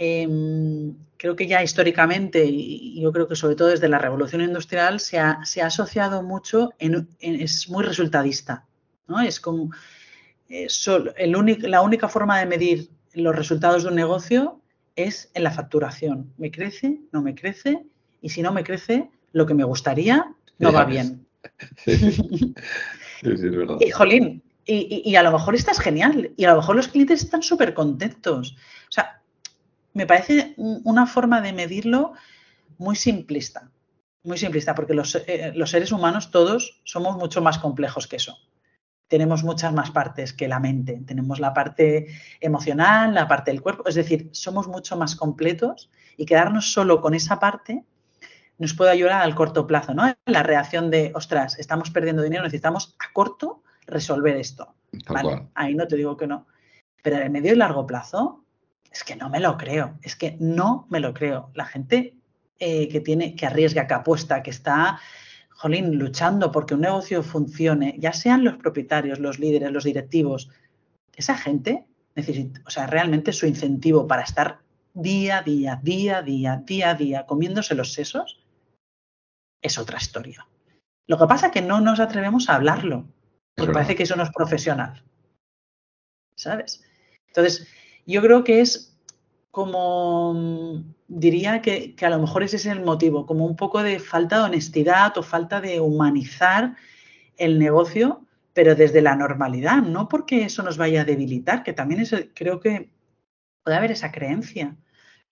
Em, 0.00 0.94
creo 1.16 1.34
que 1.34 1.48
ya 1.48 1.62
históricamente, 1.62 2.44
y 2.44 3.00
yo 3.00 3.12
creo 3.12 3.26
que 3.26 3.34
sobre 3.34 3.56
todo 3.56 3.68
desde 3.68 3.88
la 3.88 3.98
revolución 3.98 4.42
industrial, 4.42 5.00
se 5.00 5.18
ha, 5.18 5.40
asociado 5.64 6.22
mucho, 6.22 6.72
en, 6.78 7.08
es 7.18 7.68
muy 7.68 7.84
resultadista. 7.84 8.64
¿no? 9.08 9.20
Es 9.20 9.40
como 9.40 9.70
eh, 10.48 10.68
el 11.16 11.58
la 11.62 11.82
única 11.82 12.08
forma 12.08 12.38
de 12.38 12.46
medir 12.46 12.90
los 13.12 13.34
resultados 13.34 13.82
de 13.82 13.88
un 13.88 13.96
negocio 13.96 14.60
es 14.94 15.30
en 15.34 15.42
la 15.42 15.50
facturación. 15.50 16.32
¿Me 16.38 16.52
crece? 16.52 17.00
¿No 17.10 17.20
me 17.20 17.34
crece? 17.34 17.84
Y 18.22 18.28
si 18.28 18.40
no 18.40 18.52
me 18.52 18.62
crece, 18.62 19.10
lo 19.32 19.46
que 19.46 19.54
me 19.54 19.64
gustaría 19.64 20.32
no 20.58 20.72
va 20.72 20.84
bien. 20.84 21.26
Sí, 23.20 23.30
es 23.32 23.42
verdad. 23.42 23.78
Y, 23.80 23.90
jolín, 23.90 24.44
y, 24.68 25.02
y, 25.04 25.16
a 25.16 25.22
lo 25.22 25.32
mejor 25.32 25.54
estás 25.54 25.80
genial. 25.80 26.32
Y 26.36 26.44
a 26.44 26.50
lo 26.50 26.56
mejor 26.56 26.76
los 26.76 26.88
clientes 26.88 27.22
están 27.22 27.42
súper 27.42 27.72
contentos. 27.72 28.56
O 28.88 28.92
sea, 28.92 29.22
me 29.94 30.06
parece 30.06 30.54
una 30.56 31.06
forma 31.06 31.40
de 31.40 31.52
medirlo 31.52 32.12
muy 32.76 32.94
simplista, 32.94 33.70
muy 34.22 34.38
simplista, 34.38 34.74
porque 34.74 34.92
eh, 35.26 35.52
los, 35.54 35.70
seres 35.70 35.90
humanos 35.90 36.30
todos 36.30 36.80
somos 36.84 37.16
mucho 37.16 37.40
más 37.40 37.58
complejos 37.58 38.06
que 38.06 38.16
eso. 38.16 38.36
Tenemos 39.08 39.42
muchas 39.42 39.72
más 39.72 39.90
partes 39.90 40.34
que 40.34 40.48
la 40.48 40.60
mente. 40.60 41.02
Tenemos 41.06 41.40
la 41.40 41.54
parte 41.54 42.08
emocional, 42.40 43.14
la 43.14 43.26
parte 43.26 43.50
del 43.50 43.62
cuerpo. 43.62 43.88
Es 43.88 43.94
decir, 43.94 44.28
somos 44.32 44.68
mucho 44.68 44.96
más 44.96 45.16
completos 45.16 45.90
y 46.16 46.26
quedarnos 46.26 46.72
solo 46.72 47.00
con 47.00 47.14
esa 47.14 47.40
parte 47.40 47.84
nos 48.58 48.74
puede 48.74 48.90
ayudar 48.90 49.22
al 49.22 49.36
corto 49.36 49.66
plazo, 49.68 49.94
¿no? 49.94 50.12
La 50.26 50.42
reacción 50.42 50.90
de, 50.90 51.12
ostras, 51.14 51.58
estamos 51.60 51.90
perdiendo 51.90 52.22
dinero, 52.22 52.42
necesitamos 52.42 52.96
a 52.98 53.12
corto 53.12 53.62
resolver 53.88 54.36
esto. 54.36 54.74
ahí 55.54 55.74
no 55.74 55.86
te 55.88 55.96
digo 55.96 56.16
que 56.16 56.26
no. 56.26 56.46
Pero 57.02 57.16
en 57.18 57.32
medio 57.32 57.52
y 57.52 57.56
largo 57.56 57.86
plazo, 57.86 58.44
es 58.90 59.04
que 59.04 59.16
no 59.16 59.28
me 59.28 59.40
lo 59.40 59.56
creo, 59.56 59.98
es 60.02 60.16
que 60.16 60.36
no 60.38 60.86
me 60.90 61.00
lo 61.00 61.14
creo. 61.14 61.50
La 61.54 61.64
gente 61.64 62.14
eh, 62.58 62.88
que 62.88 63.00
tiene, 63.00 63.34
que 63.34 63.46
arriesga, 63.46 63.86
que 63.86 63.94
apuesta, 63.94 64.42
que 64.42 64.50
está, 64.50 65.00
jolín, 65.50 65.98
luchando 65.98 66.52
porque 66.52 66.74
un 66.74 66.82
negocio 66.82 67.22
funcione, 67.22 67.96
ya 67.98 68.12
sean 68.12 68.44
los 68.44 68.56
propietarios, 68.56 69.18
los 69.18 69.38
líderes, 69.38 69.72
los 69.72 69.84
directivos, 69.84 70.50
esa 71.16 71.36
gente 71.36 71.84
necesita, 72.14 72.60
o 72.66 72.70
sea, 72.70 72.86
realmente 72.86 73.32
su 73.32 73.46
incentivo 73.46 74.06
para 74.06 74.22
estar 74.22 74.60
día 74.94 75.38
a 75.38 75.42
día, 75.42 75.80
día 75.82 76.18
a 76.18 76.22
día, 76.22 76.62
día 76.64 76.90
a 76.90 76.94
día, 76.94 77.26
comiéndose 77.26 77.74
los 77.74 77.92
sesos, 77.92 78.40
es 79.62 79.78
otra 79.78 79.98
historia. 79.98 80.46
Lo 81.06 81.18
que 81.18 81.26
pasa 81.26 81.46
es 81.46 81.52
que 81.52 81.62
no 81.62 81.80
nos 81.80 82.00
atrevemos 82.00 82.48
a 82.48 82.56
hablarlo, 82.56 83.06
porque 83.58 83.72
parece 83.72 83.96
que 83.96 84.04
eso 84.04 84.16
no 84.16 84.22
es 84.22 84.30
profesional. 84.30 85.02
¿Sabes? 86.34 86.82
Entonces, 87.26 87.66
yo 88.06 88.22
creo 88.22 88.44
que 88.44 88.60
es 88.60 88.96
como, 89.50 90.84
diría 91.08 91.60
que, 91.60 91.94
a 92.00 92.10
lo 92.10 92.20
mejor 92.20 92.42
ese 92.42 92.56
es 92.56 92.66
el 92.66 92.84
motivo, 92.84 93.26
como 93.26 93.44
un 93.44 93.56
poco 93.56 93.82
de 93.82 93.98
falta 93.98 94.38
de 94.38 94.44
honestidad 94.44 95.16
o 95.18 95.22
falta 95.22 95.60
de 95.60 95.80
humanizar 95.80 96.76
el 97.36 97.58
negocio, 97.58 98.24
pero 98.52 98.74
desde 98.74 99.02
la 99.02 99.16
normalidad, 99.16 99.82
no 99.82 100.08
porque 100.08 100.44
eso 100.44 100.62
nos 100.62 100.76
vaya 100.76 101.02
a 101.02 101.04
debilitar, 101.04 101.62
que 101.62 101.72
también 101.72 102.00
es, 102.00 102.14
creo 102.34 102.60
que 102.60 102.90
puede 103.62 103.76
haber 103.76 103.92
esa 103.92 104.12
creencia, 104.12 104.76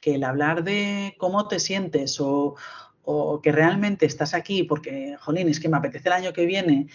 que 0.01 0.17
el 0.17 0.25
hablar 0.25 0.65
de 0.65 1.15
cómo 1.19 1.49
te 1.49 1.59
sientes 1.59 2.21
o, 2.21 2.57
o 3.03 3.41
que 3.41 3.53
realmente 3.53 4.05
estás 4.07 4.35
aquí 4.35 4.65
porque, 4.65 5.17
jolín, 5.21 5.49
es 5.49 5.61
que 5.61 5.69
me 5.69 5.77
apetece 5.77 6.09
el 6.09 6.15
año 6.15 6.33
que 6.33 6.45
viene 6.45 6.89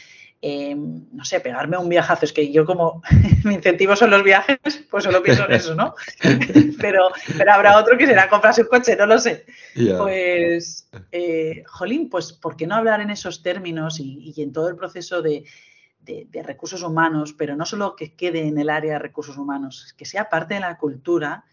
Em, 0.44 1.06
no 1.14 1.24
sé, 1.24 1.40
pegarme 1.40 1.78
un 1.78 1.88
viajazo. 1.88 2.26
Es 2.26 2.34
que 2.34 2.52
yo 2.52 2.66
como 2.66 3.04
mi 3.44 3.54
incentivo 3.54 3.96
son 3.96 4.10
los 4.10 4.24
viajes, 4.24 4.58
pues 4.90 5.04
solo 5.04 5.22
pienso 5.22 5.46
en 5.46 5.52
eso, 5.52 5.76
¿no? 5.76 5.94
pero, 6.82 7.10
pero 7.38 7.54
habrá 7.54 7.78
otro 7.78 7.96
que 7.96 8.08
será 8.08 8.28
comprarse 8.28 8.64
un 8.64 8.68
coche, 8.68 8.96
no 8.96 9.06
lo 9.06 9.20
sé. 9.20 9.46
Pues, 10.00 10.90
eh, 11.12 11.64
jolín, 11.68 12.10
pues 12.10 12.34
¿por 12.34 12.56
qué 12.56 12.66
no 12.66 12.74
hablar 12.74 13.02
en 13.02 13.12
esos 13.12 13.44
términos 13.44 14.00
y, 14.00 14.34
en 14.38 14.52
todo 14.52 14.68
el 14.70 14.76
proceso 14.76 15.22
de, 15.22 15.46
recursos 16.44 16.82
humanos, 16.82 17.36
pero 17.38 17.56
no 17.56 17.68
solo 17.68 17.96
que 17.96 18.16
quede 18.16 18.48
en 18.48 18.58
el 18.58 18.72
área 18.72 18.94
de 18.94 19.00
recursos 19.00 19.38
humanos, 19.38 19.94
que 19.96 20.06
sea 20.06 20.28
parte 20.28 20.56
de 20.56 20.62
la 20.62 20.80
cultura, 20.80 21.46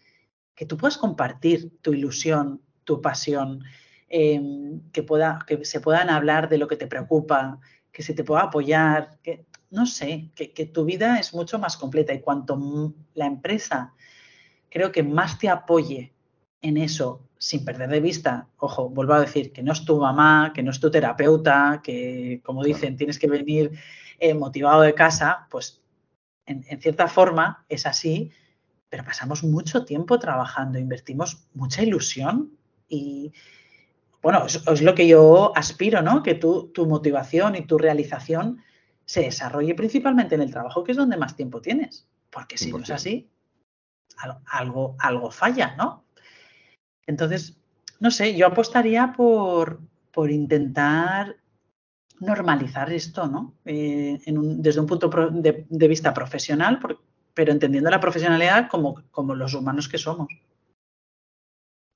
que 0.55 0.65
tú 0.65 0.77
puedas 0.77 0.97
compartir 0.97 1.79
tu 1.81 1.93
ilusión, 1.93 2.63
tu 2.85 3.01
pasión, 3.01 3.63
em, 4.09 4.81
que, 4.91 5.03
pueda, 5.03 5.45
que 5.45 5.63
se 5.63 5.79
puedan 5.79 6.09
hablar 6.09 6.49
de 6.49 6.57
lo 6.57 6.67
que 6.67 6.75
te 6.75 6.87
preocupa, 6.87 7.59
que 7.99 8.03
se 8.03 8.13
te 8.13 8.23
pueda 8.23 8.43
apoyar, 8.43 9.19
que 9.21 9.45
no 9.71 9.85
sé, 9.85 10.31
que, 10.33 10.65
tu 10.67 10.85
vida 10.85 11.19
es 11.19 11.33
mucho 11.33 11.59
más 11.59 11.75
completa. 11.75 12.13
Y 12.13 12.21
cuanto 12.21 12.57
la 13.13 13.25
empresa 13.25 13.93
creo 14.69 14.89
que 14.93 15.03
más 15.03 15.37
te 15.37 15.49
apoye 15.49 16.13
en 16.61 16.77
eso, 16.77 17.27
sin 17.37 17.65
perder 17.65 17.89
de 17.89 17.99
vista, 17.99 18.47
ojo, 18.55 18.87
vuelvo 18.87 19.15
a 19.15 19.19
decir, 19.19 19.51
que 19.51 19.61
no 19.61 19.73
es 19.73 19.83
tu 19.83 19.99
mamá, 19.99 20.53
que 20.55 20.63
no 20.63 20.71
es 20.71 20.79
tu 20.79 20.89
terapeuta, 20.89 21.81
que 21.83 22.39
como 22.45 22.63
dicen, 22.63 22.95
tienes 22.95 23.19
que 23.19 23.27
venir 23.27 23.77
eh, 24.17 24.33
motivado 24.33 24.79
de 24.79 24.93
casa, 24.93 25.49
pues 25.51 25.81
en, 26.45 26.63
en, 26.69 26.79
cierta 26.79 27.09
forma 27.09 27.65
es 27.67 27.85
así, 27.85 28.31
pero 28.87 29.03
pasamos 29.03 29.43
mucho 29.43 29.83
tiempo 29.83 30.19
trabajando, 30.19 30.79
invertimos 30.79 31.49
mucha 31.53 31.83
ilusión 31.83 32.57
y, 32.87 33.33
bueno, 34.21 34.45
es, 34.45 34.81
lo 34.81 34.95
que 34.95 35.07
yo 35.07 35.53
aspiro, 35.55 36.01
¿no? 36.01 36.23
Que 36.23 36.35
tu, 36.35 36.67
tu 36.73 36.85
motivación 36.85 37.55
y 37.55 37.65
tu 37.65 37.77
realización 37.77 38.61
se 39.05 39.21
desarrolle 39.21 39.75
principalmente 39.75 40.35
en 40.35 40.41
el 40.41 40.51
trabajo, 40.51 40.83
que 40.83 40.91
es 40.91 40.97
donde 40.97 41.17
más 41.17 41.35
tiempo 41.35 41.61
tienes. 41.61 42.07
Porque 42.29 42.57
si 42.57 42.71
no 42.71 42.79
es 42.79 42.91
así, 42.91 43.29
algo, 44.51 44.95
algo 44.99 45.31
falla, 45.31 45.75
¿no? 45.77 46.03
Entonces, 47.07 47.57
no 47.99 48.11
sé, 48.11 48.35
yo 48.35 48.47
apostaría 48.47 49.13
por, 49.13 49.79
por 50.11 50.29
intentar 50.29 51.37
normalizar 52.19 52.91
esto, 52.91 53.27
¿no? 53.27 53.55
Eh, 53.65 54.19
desde 54.25 54.79
un 54.79 54.85
punto 54.85 55.09
de, 55.09 55.87
vista 55.87 56.13
profesional, 56.13 56.79
pero 57.33 57.51
entendiendo 57.51 57.89
la 57.89 57.99
profesionalidad 57.99 58.67
como, 58.69 59.03
como 59.11 59.33
los 59.33 59.53
humanos 59.53 59.87
que 59.87 59.97
somos. 59.97 60.27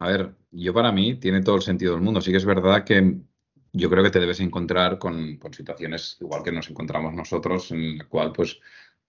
A 0.03 0.07
ver, 0.07 0.35
yo 0.51 0.73
para 0.73 0.91
mí 0.91 1.15
tiene 1.15 1.41
todo 1.41 1.55
el 1.55 1.61
sentido 1.61 1.93
del 1.93 2.01
mundo. 2.01 2.19
Sí 2.19 2.31
que 2.31 2.37
es 2.37 2.45
verdad 2.45 2.83
que 2.83 3.19
yo 3.71 3.89
creo 3.89 4.03
que 4.03 4.09
te 4.09 4.19
debes 4.19 4.41
encontrar 4.41 4.99
con, 4.99 5.39
situaciones 5.53 6.17
igual 6.19 6.43
que 6.43 6.51
nos 6.51 6.69
encontramos 6.69 7.13
nosotros, 7.13 7.71
en 7.71 7.99
la 7.99 8.05
cual, 8.09 8.33
pues, 8.33 8.59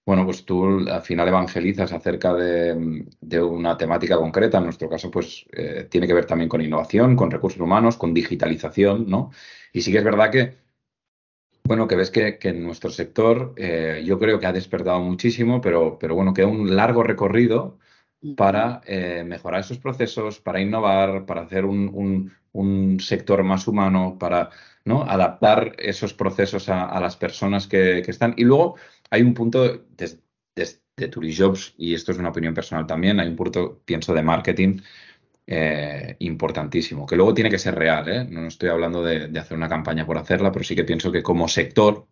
bueno, 0.07 0.25
pues 0.25 0.45
tú 0.45 0.89
al 0.89 1.03
final 1.03 1.27
evangelizas 1.27 1.93
acerca 1.93 2.33
de, 2.35 3.43
una 3.43 3.77
temática 3.77 4.17
concreta. 4.17 4.59
En 4.59 4.65
nuestro 4.65 4.89
caso, 4.89 5.11
pues, 5.11 5.45
eh, 5.53 5.89
tiene 5.91 6.07
que 6.07 6.15
ver 6.15 6.27
también 6.27 6.49
con 6.49 6.61
innovación, 6.63 7.17
con 7.17 7.31
recursos 7.33 7.61
humanos, 7.61 7.97
con 7.97 8.15
digitalización, 8.15 9.11
¿no? 9.11 9.33
Y 9.73 9.83
sí 9.83 9.91
que 9.91 9.99
es 9.99 10.05
verdad 10.05 10.31
que, 10.31 10.59
bueno, 11.65 11.89
que 11.89 11.97
ves 11.97 12.11
que, 12.13 12.39
en 12.43 12.63
nuestro 12.63 12.91
sector 12.91 13.55
eh, 13.57 14.05
yo 14.07 14.21
creo 14.21 14.39
que 14.39 14.47
ha 14.47 14.53
despertado 14.53 15.01
muchísimo, 15.01 15.61
pero, 15.61 15.99
pero 15.99 16.15
bueno, 16.15 16.33
queda 16.35 16.47
un 16.47 16.77
largo 16.77 17.03
recorrido 17.03 17.79
para 18.37 18.81
eh, 18.87 19.23
mejorar 19.27 19.61
esos 19.61 19.79
procesos, 19.79 20.41
para 20.41 20.61
innovar, 20.61 21.27
para 21.27 21.43
hacer 21.43 21.65
un, 21.65 22.33
sector 23.01 23.43
más 23.43 23.67
humano, 23.69 24.17
para 24.19 24.51
¿no? 24.85 25.03
adaptar 25.03 25.75
esos 25.79 26.15
procesos 26.15 26.69
a, 26.69 26.99
las 27.01 27.17
personas 27.17 27.67
que, 27.67 27.99
están. 27.99 28.35
Y 28.37 28.45
luego 28.45 28.77
hay 29.11 29.23
un 29.23 29.35
punto 29.35 29.85
desde 29.97 30.21
de, 30.97 31.09
Turijobs, 31.09 31.75
y 31.77 31.95
esto 31.95 32.13
es 32.13 32.19
una 32.19 32.29
opinión 32.31 32.55
personal 32.55 32.87
también, 32.87 33.19
hay 33.19 33.29
un 33.29 33.37
punto, 33.37 33.83
pienso, 33.85 34.15
de 34.15 34.23
marketing 34.23 34.81
eh, 35.47 36.17
importantísimo, 36.21 37.07
que 37.07 37.17
luego 37.17 37.35
tiene 37.35 37.51
que 37.51 37.59
ser 37.59 37.75
real. 37.75 38.09
¿eh? 38.09 38.25
No 38.31 38.47
estoy 38.47 38.69
hablando 38.71 39.03
de, 39.03 39.39
hacer 39.39 39.57
una 39.57 39.69
campaña 39.69 40.07
por 40.07 40.19
hacerla, 40.19 40.53
pero 40.53 40.65
sí 40.65 40.77
que 40.77 40.85
pienso 40.85 41.13
que 41.13 41.23
como 41.23 41.49
sector 41.49 42.07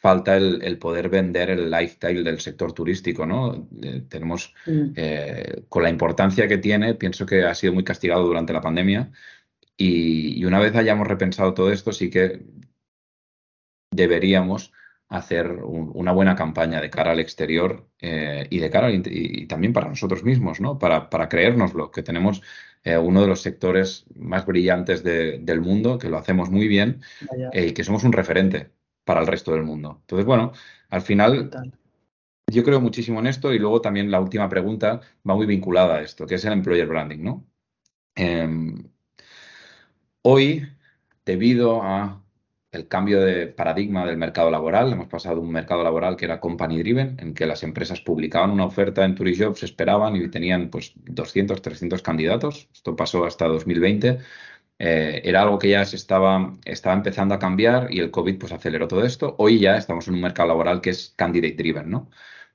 falta 0.00 0.36
el, 0.36 0.78
poder 0.78 1.10
vender 1.10 1.50
el 1.50 1.70
lifestyle 1.70 2.24
del 2.24 2.40
sector 2.40 2.72
turístico, 2.72 3.26
¿no? 3.26 3.68
Eh, 3.82 4.02
tenemos, 4.08 4.54
mm. 4.66 4.92
eh, 4.96 5.64
con 5.68 5.82
la 5.82 5.90
importancia 5.90 6.48
que 6.48 6.58
tiene, 6.58 6.94
pienso 6.94 7.26
que 7.26 7.44
ha 7.44 7.54
sido 7.54 7.74
muy 7.74 7.84
castigado 7.84 8.24
durante 8.24 8.54
la 8.54 8.62
pandemia 8.62 9.12
y, 9.76 10.44
una 10.44 10.58
vez 10.58 10.74
hayamos 10.74 11.06
repensado 11.06 11.54
todo 11.54 11.70
esto, 11.70 11.92
sí 11.92 12.10
que 12.10 12.42
deberíamos 13.90 14.72
hacer 15.08 15.50
una 15.64 16.12
buena 16.12 16.36
campaña 16.36 16.80
de 16.80 16.88
cara 16.88 17.12
al 17.12 17.20
exterior 17.20 17.88
eh, 18.00 18.46
y 18.48 18.58
de 18.58 18.70
cara 18.70 18.90
y, 18.90 19.46
también 19.46 19.72
para 19.72 19.88
nosotros 19.88 20.24
mismos, 20.24 20.60
¿no? 20.60 20.78
Para, 20.78 21.10
para 21.10 21.28
creérnoslo, 21.28 21.90
que 21.90 22.02
tenemos 22.02 22.42
uno 22.84 23.20
de 23.20 23.26
los 23.26 23.42
sectores 23.42 24.06
más 24.16 24.46
brillantes 24.46 25.02
del 25.04 25.60
mundo, 25.60 25.98
que 25.98 26.08
lo 26.08 26.16
hacemos 26.16 26.48
muy 26.50 26.66
bien 26.66 27.02
y 27.52 27.72
que 27.72 27.84
somos 27.84 28.04
un 28.04 28.12
referente 28.12 28.70
para 29.10 29.22
el 29.22 29.26
resto 29.26 29.50
del 29.52 29.64
mundo. 29.64 29.98
Entonces, 30.02 30.24
bueno, 30.24 30.52
al 30.88 31.02
final 31.02 31.50
yo 32.46 32.62
creo 32.62 32.80
muchísimo 32.80 33.18
en 33.18 33.26
esto 33.26 33.52
y 33.52 33.58
luego 33.58 33.80
también 33.80 34.08
la 34.08 34.20
última 34.20 34.48
pregunta 34.48 35.00
va 35.28 35.34
muy 35.34 35.46
vinculada 35.46 35.96
a 35.96 36.00
esto, 36.02 36.26
que 36.26 36.36
es 36.36 36.44
el 36.44 36.52
employer 36.52 36.86
branding, 36.86 37.18
¿no? 37.18 37.44
Em, 38.14 38.88
hoy, 40.22 40.64
debido 41.24 41.82
a 41.82 42.22
el 42.70 42.86
cambio 42.86 43.20
de 43.20 43.48
paradigma 43.48 44.06
del 44.06 44.16
mercado 44.16 44.48
laboral. 44.48 44.92
Hemos 44.92 45.08
pasado 45.08 45.36
de 45.36 45.40
un 45.40 45.50
mercado 45.50 45.82
laboral 45.82 46.16
que 46.16 46.26
era 46.26 46.38
company 46.38 46.78
driven, 46.78 47.16
en 47.18 47.34
que 47.34 47.46
las 47.46 47.64
empresas 47.64 48.00
publicaban 48.00 48.52
una 48.52 48.64
oferta 48.66 49.04
en 49.04 49.16
Turijobs, 49.16 49.64
esperaban 49.64 50.14
y 50.14 50.28
tenían 50.28 50.70
pues 50.70 50.92
200, 50.94 51.60
300 51.60 52.00
candidatos. 52.00 52.68
Esto 52.72 52.94
pasó 52.94 53.24
hasta 53.24 53.48
2020. 53.48 54.20
Eh, 54.82 55.20
era 55.28 55.42
algo 55.42 55.58
que 55.58 55.68
ya 55.68 55.84
se 55.84 55.96
estaba, 55.96 56.56
estaba 56.64 56.94
empezando 56.94 57.34
a 57.34 57.38
cambiar 57.38 57.92
y 57.92 58.00
el 58.00 58.10
COVID 58.10 58.38
pues 58.38 58.50
aceleró 58.50 58.88
todo 58.88 59.04
esto. 59.04 59.34
Hoy 59.38 59.60
ya 59.60 59.76
estamos 59.76 60.08
en 60.08 60.14
un 60.14 60.22
mercado 60.22 60.48
laboral 60.48 60.80
que 60.80 60.88
es 60.88 61.12
candidate 61.16 61.54
driven, 61.54 61.90
¿no? 61.90 62.10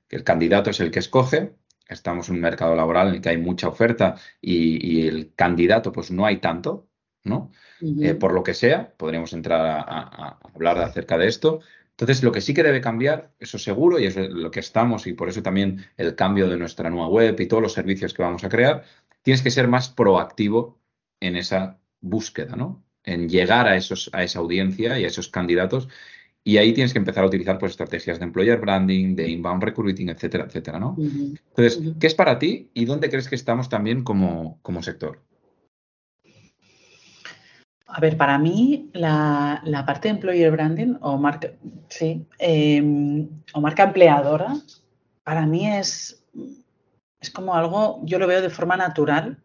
El 0.09 0.23
candidato 0.23 0.71
es 0.71 0.79
el 0.79 0.89
que 0.89 0.99
escoge. 0.99 1.53
Estamos 1.87 2.29
en 2.29 2.35
un 2.35 2.41
mercado 2.41 2.75
laboral 2.75 3.09
en 3.09 3.15
el 3.15 3.21
que 3.21 3.29
hay 3.29 3.37
mucha 3.37 3.67
oferta 3.67 4.15
y, 4.41 5.07
el 5.07 5.35
candidato 5.35 5.91
pues 5.91 6.09
no 6.09 6.25
hay 6.25 6.37
tanto, 6.37 6.89
¿no? 7.23 7.51
Eh, 8.01 8.15
por 8.15 8.33
lo 8.33 8.41
que 8.41 8.55
sea, 8.55 8.95
podríamos 8.97 9.31
entrar 9.33 9.85
a, 9.87 10.39
hablar 10.51 10.79
acerca 10.79 11.19
de 11.19 11.27
esto. 11.27 11.59
Entonces, 11.91 12.23
lo 12.23 12.31
que 12.31 12.41
sí 12.41 12.55
que 12.55 12.63
debe 12.63 12.81
cambiar, 12.81 13.33
eso 13.39 13.59
seguro, 13.59 13.99
y 13.99 14.05
es 14.07 14.15
lo 14.17 14.49
que 14.49 14.61
estamos, 14.61 15.05
y 15.05 15.13
por 15.13 15.29
eso 15.29 15.43
también 15.43 15.85
el 15.95 16.15
cambio 16.15 16.49
de 16.49 16.57
nuestra 16.57 16.89
nueva 16.89 17.07
web 17.07 17.39
y 17.39 17.45
todos 17.45 17.61
los 17.61 17.73
servicios 17.73 18.15
que 18.15 18.23
vamos 18.23 18.43
a 18.43 18.49
crear, 18.49 18.83
tienes 19.21 19.43
que 19.43 19.51
ser 19.51 19.67
más 19.67 19.89
proactivo 19.89 20.81
en 21.19 21.35
esa 21.35 21.79
búsqueda, 22.05 22.55
¿no? 22.55 22.83
En 23.03 23.27
llegar 23.29 23.67
a, 23.67 23.75
esos, 23.75 24.09
a 24.13 24.23
esa 24.23 24.39
audiencia 24.39 24.99
y 24.99 25.03
a 25.03 25.07
esos 25.07 25.27
candidatos. 25.29 25.87
Y 26.43 26.57
ahí 26.57 26.73
tienes 26.73 26.93
que 26.93 26.99
empezar 26.99 27.23
a 27.23 27.27
utilizar 27.27 27.57
pues, 27.57 27.71
estrategias 27.71 28.19
de 28.19 28.25
employer 28.25 28.59
branding, 28.59 29.15
de 29.15 29.27
inbound 29.29 29.63
recruiting, 29.63 30.09
etcétera, 30.09 30.45
etcétera, 30.45 30.79
¿no? 30.79 30.95
Entonces, 30.97 31.81
¿qué 31.99 32.07
es 32.07 32.13
para 32.13 32.37
ti 32.37 32.69
y 32.73 32.85
dónde 32.85 33.09
crees 33.09 33.27
que 33.27 33.35
estamos 33.35 33.67
también 33.67 34.03
como, 34.03 34.59
como 34.61 34.83
sector? 34.83 35.21
A 37.87 37.99
ver, 37.99 38.17
para 38.17 38.37
mí 38.37 38.89
la, 38.93 39.83
parte 39.87 40.07
de 40.07 40.15
employer 40.15 40.51
branding 40.51 40.97
o 41.01 41.17
marca, 41.17 41.51
sí, 41.87 42.27
em, 42.37 43.27
o 43.53 43.61
marca 43.61 43.83
empleadora, 43.83 44.55
para 45.23 45.47
mí 45.47 45.67
es, 45.67 46.23
es 47.19 47.29
como 47.31 47.55
algo, 47.55 48.01
yo 48.03 48.19
lo 48.19 48.27
veo 48.27 48.41
de 48.41 48.49
forma 48.49 48.77
natural 48.77 49.37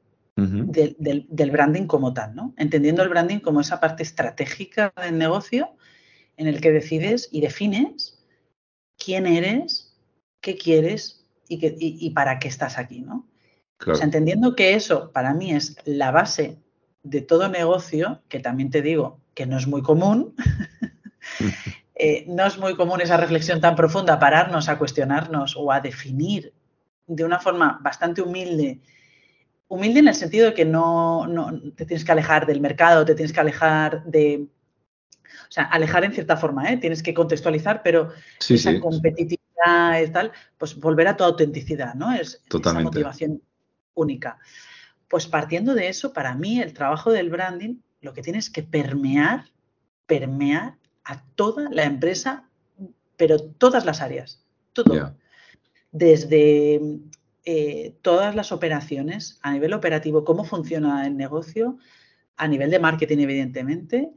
del, 0.46 1.50
branding 1.50 1.86
como 1.86 2.12
tal, 2.12 2.34
¿no? 2.34 2.54
Entendiendo 2.56 3.02
el 3.02 3.08
branding 3.08 3.38
como 3.38 3.60
esa 3.60 3.80
parte 3.80 4.02
estratégica 4.02 4.92
del 4.96 5.18
negocio 5.18 5.70
en 6.36 6.46
el 6.46 6.60
que 6.60 6.72
decides 6.72 7.28
y 7.30 7.40
defines 7.40 8.18
quién 8.96 9.26
eres, 9.26 9.96
qué 10.40 10.56
quieres 10.56 11.26
y, 11.48 12.10
para 12.10 12.38
qué 12.38 12.48
estás 12.48 12.78
aquí, 12.78 13.00
¿no? 13.00 13.28
O 13.86 13.94
sea, 13.94 14.04
entendiendo 14.04 14.54
que 14.54 14.74
eso 14.74 15.10
para 15.12 15.32
mí 15.32 15.52
es 15.52 15.76
la 15.84 16.10
base 16.10 16.58
de 17.02 17.22
todo 17.22 17.48
negocio, 17.48 18.22
que 18.28 18.40
también 18.40 18.70
te 18.70 18.82
digo 18.82 19.20
que 19.34 19.46
no 19.46 19.56
es 19.56 19.66
muy 19.66 19.82
común, 19.82 20.34
eh, 21.94 22.24
no 22.28 22.46
es 22.46 22.58
muy 22.58 22.76
común 22.76 23.00
esa 23.00 23.16
reflexión 23.16 23.60
tan 23.60 23.74
profunda, 23.74 24.18
pararnos 24.18 24.68
a 24.68 24.78
cuestionarnos 24.78 25.56
o 25.56 25.72
a 25.72 25.80
definir 25.80 26.52
de 27.06 27.24
una 27.24 27.38
forma 27.40 27.80
bastante 27.82 28.22
humilde 28.22 28.80
humilde 29.70 30.00
en 30.00 30.08
el 30.08 30.14
sentido 30.14 30.46
de 30.46 30.54
que 30.54 30.64
no, 30.64 31.26
te 31.76 31.86
tienes 31.86 32.04
que 32.04 32.12
alejar 32.12 32.44
del 32.44 32.60
mercado, 32.60 33.04
te 33.04 33.14
tienes 33.14 33.32
que 33.32 33.40
alejar 33.40 34.04
de. 34.04 34.48
O 35.48 35.52
sea, 35.52 35.64
alejar 35.64 36.04
en 36.04 36.12
cierta 36.12 36.36
forma, 36.36 36.70
¿eh? 36.70 36.76
tienes 36.76 37.02
que 37.02 37.14
contextualizar, 37.14 37.82
pero 37.82 38.12
esa 38.48 38.78
competitividad 38.78 40.00
y 40.00 40.08
tal, 40.08 40.32
pues 40.58 40.78
volver 40.78 41.08
a 41.08 41.16
tu 41.16 41.24
autenticidad, 41.24 41.94
¿no? 41.94 42.12
Es 42.12 42.42
esa 42.48 42.80
motivación 42.80 43.42
única. 43.94 44.38
Pues 45.08 45.26
partiendo 45.26 45.74
de 45.74 45.88
eso, 45.88 46.12
para 46.12 46.34
mí 46.34 46.60
el 46.60 46.72
trabajo 46.72 47.10
del 47.10 47.30
branding 47.30 47.76
lo 48.00 48.12
que 48.12 48.22
tienes 48.22 48.48
que 48.48 48.62
permear, 48.62 49.46
permear 50.06 50.76
a 51.04 51.22
toda 51.34 51.68
la 51.70 51.84
empresa, 51.84 52.44
pero 53.16 53.38
todas 53.38 53.84
las 53.84 54.00
áreas, 54.00 54.44
todo. 54.72 55.14
Desde 55.92 56.80
eh, 57.44 57.96
todas 58.02 58.34
las 58.34 58.52
operaciones 58.52 59.38
a 59.42 59.52
nivel 59.52 59.72
operativo, 59.72 60.24
cómo 60.24 60.44
funciona 60.44 61.06
el 61.06 61.16
negocio, 61.16 61.78
a 62.36 62.48
nivel 62.48 62.70
de 62.70 62.78
marketing, 62.78 63.18
evidentemente, 63.18 64.10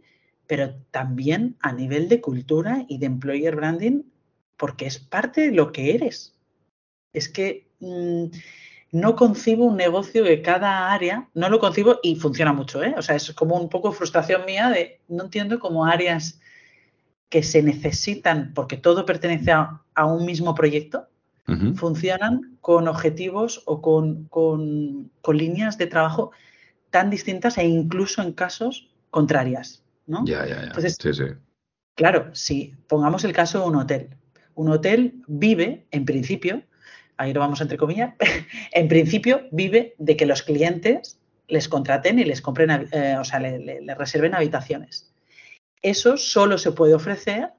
pero 0.47 0.75
también 0.91 1.57
a 1.61 1.71
nivel 1.71 2.09
de 2.09 2.21
cultura 2.21 2.85
y 2.87 2.97
de 2.97 3.05
employer 3.05 3.55
branding, 3.55 4.03
porque 4.57 4.85
es 4.85 4.99
parte 4.99 5.41
de 5.41 5.51
lo 5.51 5.71
que 5.71 5.95
eres. 5.95 6.37
Es 7.13 7.29
que 7.29 7.67
mm, 7.79 8.25
no 8.91 9.15
concibo 9.15 9.65
un 9.65 9.77
negocio 9.77 10.23
de 10.23 10.41
cada 10.41 10.91
área, 10.91 11.29
no 11.33 11.49
lo 11.49 11.59
concibo 11.59 11.99
y 12.03 12.15
funciona 12.15 12.53
mucho, 12.53 12.83
¿eh? 12.83 12.93
O 12.97 13.01
sea, 13.01 13.15
es 13.15 13.31
como 13.33 13.55
un 13.59 13.69
poco 13.69 13.91
frustración 13.91 14.45
mía 14.45 14.69
de 14.69 15.01
no 15.07 15.23
entiendo 15.23 15.59
cómo 15.59 15.85
áreas 15.85 16.39
que 17.29 17.41
se 17.41 17.63
necesitan, 17.63 18.53
porque 18.53 18.77
todo 18.77 19.05
pertenece 19.05 19.51
a 19.51 20.05
un 20.05 20.25
mismo 20.25 20.53
proyecto, 20.55 21.07
funcionan 21.75 22.57
con 22.61 22.87
objetivos 22.87 23.63
o 23.65 23.81
con, 23.81 25.09
líneas 25.33 25.77
de 25.77 25.87
trabajo 25.87 26.31
tan 26.89 27.09
distintas 27.09 27.57
e 27.57 27.65
incluso 27.65 28.21
en 28.21 28.33
casos 28.33 28.89
contrarias. 29.09 29.83
¿no? 30.07 30.23
Ya, 30.25 30.45
ya, 30.45 30.55
ya. 30.55 30.63
Entonces, 30.67 30.97
sí, 30.99 31.13
sí. 31.13 31.25
Claro, 31.95 32.33
si 32.33 32.73
pongamos 32.87 33.23
el 33.23 33.33
caso 33.33 33.59
de 33.59 33.67
un 33.67 33.75
hotel. 33.75 34.09
Un 34.55 34.69
hotel 34.69 35.23
vive, 35.27 35.85
en 35.91 36.05
principio, 36.05 36.63
ahí 37.17 37.33
lo 37.33 37.39
vamos 37.39 37.61
a 37.61 37.77
comillas, 37.77 38.13
en 38.71 38.87
principio 38.87 39.41
vive 39.51 39.95
de 39.97 40.15
que 40.15 40.25
los 40.25 40.43
clientes 40.43 41.19
les 41.47 41.67
contraten 41.67 42.19
y 42.19 42.23
les 42.23 42.41
compren, 42.41 42.87
eh, 42.91 43.17
o 43.19 43.23
sea, 43.23 43.39
le 43.39 43.95
reserven 43.95 44.33
habitaciones. 44.33 45.11
Eso 45.81 46.15
solo 46.17 46.57
se 46.57 46.71
puede 46.71 46.93
ofrecer 46.93 47.51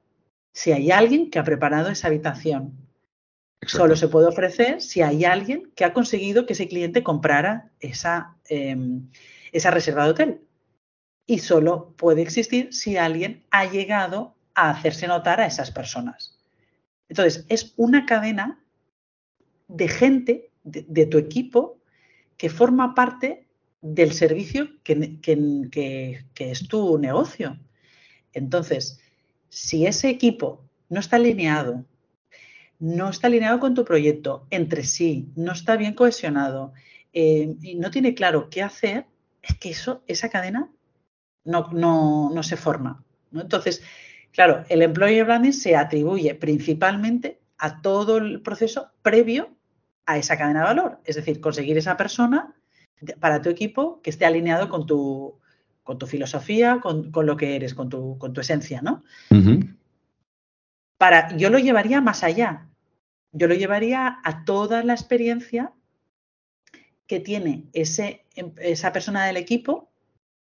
si 0.51 0.71
hay 0.71 0.89
alguien 0.91 1.29
que 1.29 1.37
ha 1.37 1.43
preparado 1.43 1.89
esa 1.89 2.07
habitación 2.07 2.84
Solo 3.61 3.95
se 3.95 4.07
puede 4.07 4.27
ofrecer 4.27 4.81
si 4.81 5.01
hay 5.01 5.25
alguien 5.25 5.71
que 5.75 5.85
ha 5.85 5.93
conseguido 5.93 6.45
que 6.45 6.53
ese 6.53 6.67
cliente 6.67 7.03
comprara 7.03 7.71
esa, 7.79 8.37
em, 8.47 9.09
esa 9.51 9.71
reserva 9.71 10.05
de 10.05 10.11
hotel. 10.11 10.41
Y 11.25 11.39
solo 11.39 11.93
puede 11.97 12.21
existir 12.21 12.73
si 12.73 12.97
alguien 12.97 13.43
ha 13.49 13.65
llegado 13.65 14.35
a 14.53 14.69
hacerse 14.69 15.07
notar 15.07 15.41
a 15.41 15.47
esas 15.47 15.71
personas. 15.71 16.37
Entonces, 17.09 17.45
es 17.49 17.73
una 17.77 18.05
cadena 18.05 18.63
de 19.67 19.87
gente 19.87 20.51
de, 20.63 21.05
tu 21.05 21.17
equipo 21.17 21.79
que 22.37 22.49
forma 22.49 22.93
parte 22.93 23.47
del 23.81 24.13
servicio 24.13 24.69
que, 24.83 25.19
que 25.21 26.51
es 26.51 26.67
tu 26.67 26.97
negocio. 26.97 27.59
Entonces, 28.33 28.99
si 29.49 29.85
ese 29.85 30.09
equipo 30.09 30.63
no 30.89 30.99
está 30.99 31.15
alineado 31.15 31.85
no 32.79 33.09
está 33.09 33.27
alineado 33.27 33.59
con 33.59 33.73
tu 33.73 33.85
proyecto 33.85 34.47
entre 34.49 34.83
sí, 34.83 35.29
no 35.35 35.53
está 35.53 35.77
bien 35.77 35.93
cohesionado 35.93 36.73
eh, 37.13 37.55
y 37.61 37.75
no 37.75 37.91
tiene 37.91 38.13
claro 38.13 38.49
qué 38.49 38.61
hacer, 38.61 39.05
es 39.41 39.57
que 39.57 39.69
eso, 39.69 40.03
esa 40.07 40.29
cadena 40.29 40.69
no, 41.43 41.69
no, 41.71 42.43
se 42.43 42.57
forma. 42.57 43.03
Entonces, 43.33 43.81
claro, 44.31 44.65
el 44.69 44.81
employer 44.81 45.25
branding 45.25 45.51
se 45.51 45.75
atribuye 45.75 46.35
principalmente 46.35 47.39
a 47.57 47.81
todo 47.81 48.17
el 48.17 48.41
proceso 48.41 48.89
previo 49.01 49.55
a 50.05 50.17
esa 50.17 50.37
cadena 50.37 50.61
de 50.61 50.65
valor, 50.65 50.99
es 51.05 51.15
decir, 51.15 51.39
conseguir 51.39 51.77
esa 51.77 51.97
persona 51.97 52.53
para 53.19 53.41
tu 53.41 53.49
equipo 53.49 54.01
que 54.01 54.09
esté 54.09 54.25
alineado 54.25 54.69
con 54.69 54.85
tu, 54.85 55.39
con 55.83 55.97
tu 55.97 56.07
filosofía, 56.07 56.79
con, 56.81 57.11
lo 57.13 57.37
que 57.37 57.55
eres, 57.55 57.73
con 57.73 57.89
tu, 57.89 58.17
con 58.17 58.33
tu 58.33 58.41
esencia, 58.41 58.81
¿no? 58.81 59.03
Para, 60.97 61.35
yo 61.35 61.49
lo 61.49 61.59
llevaría 61.59 62.01
más 62.01 62.23
allá. 62.23 62.67
Yo 63.31 63.47
lo 63.47 63.55
llevaría 63.55 64.19
a 64.23 64.45
toda 64.45 64.83
la 64.83 64.93
experiencia 64.93 65.73
que 67.07 67.19
tiene 67.19 67.65
ese, 67.73 68.25
esa 68.57 68.91
persona 68.91 69.25
del 69.25 69.37
equipo 69.37 69.89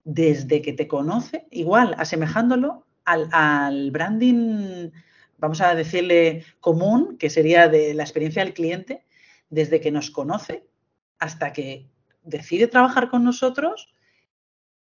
desde 0.04 0.62
que 0.62 0.72
te 0.72 0.88
conoce, 0.88 1.46
igual, 1.50 1.94
asemejándolo 1.98 2.86
al, 3.04 3.90
branding 3.90 4.90
vamos 5.38 5.60
a 5.60 5.74
decirle 5.74 6.44
común, 6.60 7.16
que 7.18 7.30
sería 7.30 7.68
de 7.68 7.94
la 7.94 8.02
experiencia 8.02 8.44
del 8.44 8.54
cliente, 8.54 9.04
desde 9.48 9.80
que 9.80 9.90
nos 9.90 10.10
conoce 10.10 10.66
hasta 11.18 11.52
que 11.52 11.88
decide 12.22 12.66
trabajar 12.66 13.10
con 13.10 13.24
nosotros, 13.24 13.92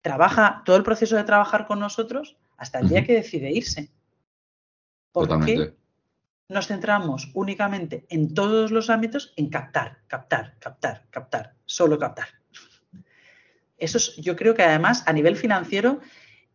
trabaja 0.01 0.63
todo 0.65 0.75
el 0.75 0.83
proceso 0.83 1.15
de 1.15 1.23
trabajar 1.23 1.67
con 1.67 1.79
nosotros 1.79 2.37
hasta 2.57 2.79
el 2.79 2.89
día 2.89 3.05
que 3.05 3.13
decide 3.13 3.51
irse. 3.51 3.91
Porque 5.25 5.73
nos 6.49 6.67
centramos 6.67 7.29
únicamente 7.33 8.05
en 8.09 8.33
todos 8.33 8.71
los 8.71 8.89
ámbitos 8.89 9.33
en 9.35 9.49
captar, 9.49 9.99
captar, 10.07 10.55
captar, 10.59 11.03
captar, 11.09 11.55
solo 11.65 11.97
captar. 11.97 12.27
Eso 13.77 13.97
es, 13.97 14.15
yo 14.15 14.35
creo 14.35 14.55
que 14.55 14.63
además 14.63 15.03
a 15.05 15.13
nivel 15.13 15.35
financiero 15.35 15.99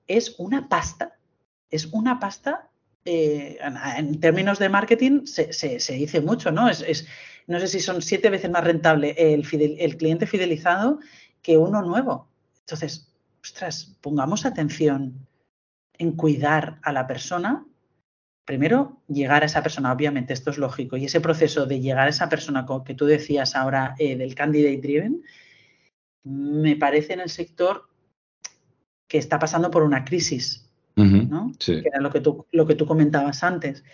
es 0.07 0.35
una 0.39 0.69
pasta, 0.69 1.19
es 1.71 1.87
una 1.87 2.19
pasta, 2.19 2.69
eh, 3.05 3.59
en 3.97 4.21
términos 4.21 4.59
de 4.59 4.69
marketing 4.69 5.27
se, 5.27 5.49
dice 5.95 6.21
mucho, 6.21 6.51
¿no? 6.51 6.69
Es, 6.69 7.07
no 7.47 7.59
sé 7.61 7.69
si 7.69 7.81
son 7.81 8.03
siete 8.03 8.31
veces 8.31 8.51
más 8.51 8.65
rentable 8.65 9.15
el, 9.19 9.47
el 9.79 9.97
cliente 9.97 10.27
fidelizado 10.27 11.01
que 11.43 11.57
uno 11.57 11.83
nuevo. 11.83 12.29
Entonces, 12.61 13.13
ostras, 13.43 13.97
pongamos 14.01 14.47
atención 14.47 15.27
en 15.99 16.13
cuidar 16.13 16.79
a 16.83 16.93
la 16.93 17.07
persona. 17.07 17.67
Primero, 18.45 19.01
llegar 19.09 19.43
a 19.43 19.47
esa 19.47 19.63
persona, 19.63 19.93
obviamente, 19.93 20.33
esto 20.33 20.51
es 20.51 20.59
lógico. 20.59 20.97
Y 20.97 21.05
ese 21.05 21.21
proceso 21.21 21.67
de 21.67 21.81
llegar 21.81 22.07
a 22.07 22.11
esa 22.11 22.29
persona 22.29 22.67
que 22.85 22.95
tú 22.95 23.07
decías 23.07 23.55
ahora 23.55 23.95
eh, 23.99 24.17
del 24.17 24.35
candidate 24.35 24.79
driven, 24.79 25.23
me 26.25 26.77
parece 26.77 27.13
en 27.13 27.21
el 27.21 27.31
sector 27.31 27.89
que 29.07 29.19
está 29.19 29.39
pasando 29.39 29.71
por 29.71 29.83
una 29.83 30.05
crisis, 30.05 30.69
¿no? 30.97 31.53
Que 31.59 31.83
era 31.85 32.01
lo 32.01 32.11
que, 32.11 32.21
tú, 32.21 32.47
lo 32.51 32.67
que 32.67 32.75
tú 32.75 32.87
comentabas 32.87 33.45
antes. 33.45 33.85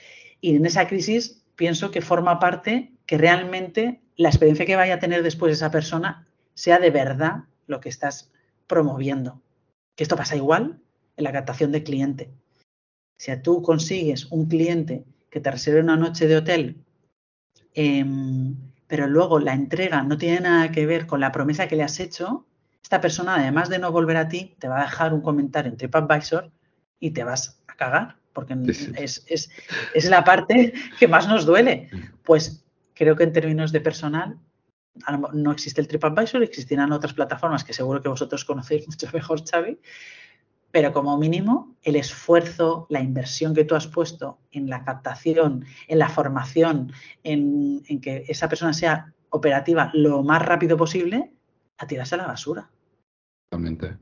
Y 0.41 0.57
en 0.57 0.65
esa 0.65 0.87
crisis 0.87 1.45
pienso 1.57 1.91
que 1.91 2.01
forma 2.01 2.39
parte 2.39 2.93
que 3.05 3.19
realmente 3.19 4.01
la 4.17 4.29
experiencia 4.29 4.67
que 4.67 4.77
vaya 4.77 4.95
a 4.95 4.99
tener 4.99 5.23
después 5.23 5.53
esa 5.53 5.71
persona 5.71 6.27
sea 6.55 6.79
de 6.79 6.91
verdad 6.91 7.45
lo 7.67 7.81
que 7.81 7.89
estás 7.89 8.33
promoviendo. 8.67 9.43
Que 9.97 10.05
esto 10.05 10.17
pasa 10.17 10.37
igual 10.37 10.81
en 11.17 11.25
la 11.25 11.33
captación 11.33 11.73
de 11.73 11.83
cliente. 11.83 12.31
Si 13.19 13.37
tú 13.43 13.63
consigues 13.63 14.27
un 14.31 14.47
cliente 14.47 15.05
que 15.29 15.41
te 15.41 15.51
reserve 15.51 15.81
una 15.81 15.97
noche 15.97 16.27
de 16.27 16.37
hotel, 16.37 16.85
em, 17.75 18.57
pero 18.87 19.07
luego 19.07 19.39
la 19.39 19.53
entrega 19.53 20.03
no 20.03 20.17
tiene 20.17 20.41
nada 20.41 20.71
que 20.71 20.87
ver 20.87 21.07
con 21.07 21.21
la 21.21 21.33
promesa 21.33 21.69
que 21.69 21.77
le 21.77 21.83
has 21.83 22.01
hecho, 22.01 22.47
esta 22.83 23.01
persona, 23.01 23.35
además 23.35 23.69
de 23.69 23.79
no 23.79 23.93
volver 23.93 24.17
a 24.17 24.29
ti, 24.29 24.57
te 24.59 24.69
va 24.69 24.81
a 24.81 24.85
dejar 24.85 25.13
un 25.13 25.21
comentario 25.21 25.71
en 25.71 25.77
TripAdvisor 25.77 26.51
y 27.01 27.11
te 27.11 27.25
vas 27.25 27.61
a 27.67 27.75
cagar, 27.75 28.17
porque 28.33 28.57
es, 28.97 29.25
es, 29.27 30.09
la 30.09 30.25
parte 30.25 30.73
que 30.99 31.09
más 31.09 31.29
nos 31.29 31.45
duele. 31.45 31.91
Pues 32.25 32.65
creo 32.95 33.17
que 33.17 33.25
en 33.25 33.33
términos 33.33 33.73
de 33.73 33.81
personal 33.81 34.39
no 35.35 35.53
existe 35.53 35.81
el 35.81 35.89
TripAdvisor, 35.89 36.43
existirán 36.43 36.93
otras 36.93 37.13
plataformas 37.13 37.63
que 37.63 37.75
seguro 37.75 38.01
que 38.01 38.09
vosotros 38.09 38.45
conocéis 38.45 38.87
mucho 38.89 39.09
mejor, 39.13 39.43
Xavi, 39.45 39.79
pero 40.71 40.93
como 40.93 41.19
mínimo 41.19 41.77
el 41.83 41.97
esfuerzo, 41.97 42.87
la 42.91 43.01
inversión 43.01 43.55
que 43.55 43.65
tú 43.65 43.75
has 43.75 43.87
puesto 43.87 44.39
en 44.51 44.69
la 44.69 44.85
captación, 44.85 45.65
en 45.87 45.99
la 45.99 46.09
formación, 46.09 46.93
en, 47.23 47.83
que 48.01 48.25
esa 48.29 48.49
persona 48.49 48.73
sea 48.73 49.13
operativa 49.31 49.91
lo 49.95 50.23
más 50.23 50.43
rápido 50.45 50.77
posible, 50.77 51.33
a 51.79 51.87
tirarse 51.87 52.15
a 52.17 52.19
la 52.19 52.27
basura. 52.27 52.71
Totalmente. 53.49 53.97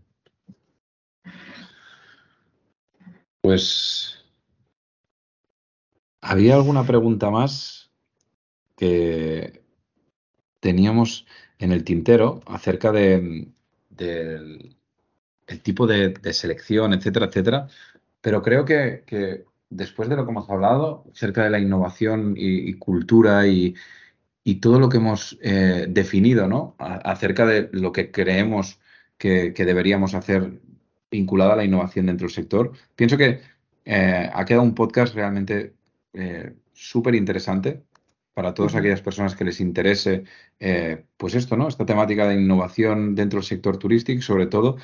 Pues, 3.40 4.24
¿había 6.20 6.54
alguna 6.54 6.84
pregunta 6.84 7.30
más 7.30 7.92
que 8.76 9.62
teníamos 10.60 11.26
en 11.58 11.72
el 11.72 11.84
tintero 11.84 12.40
acerca 12.46 12.92
de, 12.92 13.52
el 15.46 15.62
tipo 15.62 15.86
de, 15.86 16.14
selección, 16.32 16.92
etcétera, 16.92 17.26
etcétera. 17.26 17.68
Pero 18.20 18.42
creo 18.42 18.64
que, 18.64 19.44
después 19.70 20.08
de 20.08 20.16
lo 20.16 20.24
que 20.24 20.30
hemos 20.32 20.50
hablado 20.50 21.04
acerca 21.12 21.44
de 21.44 21.50
la 21.50 21.58
innovación 21.58 22.34
y, 22.36 22.74
cultura 22.74 23.46
y, 23.46 23.74
todo 24.60 24.78
lo 24.78 24.88
que 24.88 24.98
hemos 24.98 25.38
eh, 25.42 25.86
definido, 25.88 26.48
¿no? 26.48 26.76
acerca 26.78 27.46
de 27.46 27.68
lo 27.72 27.92
que 27.92 28.10
creemos 28.10 28.80
que, 29.18 29.52
deberíamos 29.52 30.14
hacer 30.14 30.60
vinculado 31.10 31.52
a 31.52 31.56
la 31.56 31.64
innovación 31.64 32.06
dentro 32.06 32.26
del 32.26 32.34
sector, 32.34 32.72
pienso 32.94 33.16
que 33.16 33.40
eh, 33.84 34.30
ha 34.32 34.44
quedado 34.44 34.64
un 34.64 34.74
podcast 34.74 35.14
realmente 35.14 35.74
eh, 36.12 36.54
súper 36.72 37.14
interesante 37.14 37.82
para 38.34 38.54
todas 38.54 38.74
aquellas 38.74 39.00
personas 39.00 39.34
que 39.34 39.44
les 39.44 39.60
interese, 39.60 40.24
pues 41.16 41.34
esto, 41.34 41.56
¿no? 41.56 41.68
Esta 41.68 41.86
temática 41.86 42.28
de 42.28 42.34
innovación 42.34 43.14
dentro 43.14 43.38
del 43.38 43.46
sector 43.46 43.78
turístico, 43.78 44.20
sobre 44.20 44.46
todo, 44.46 44.76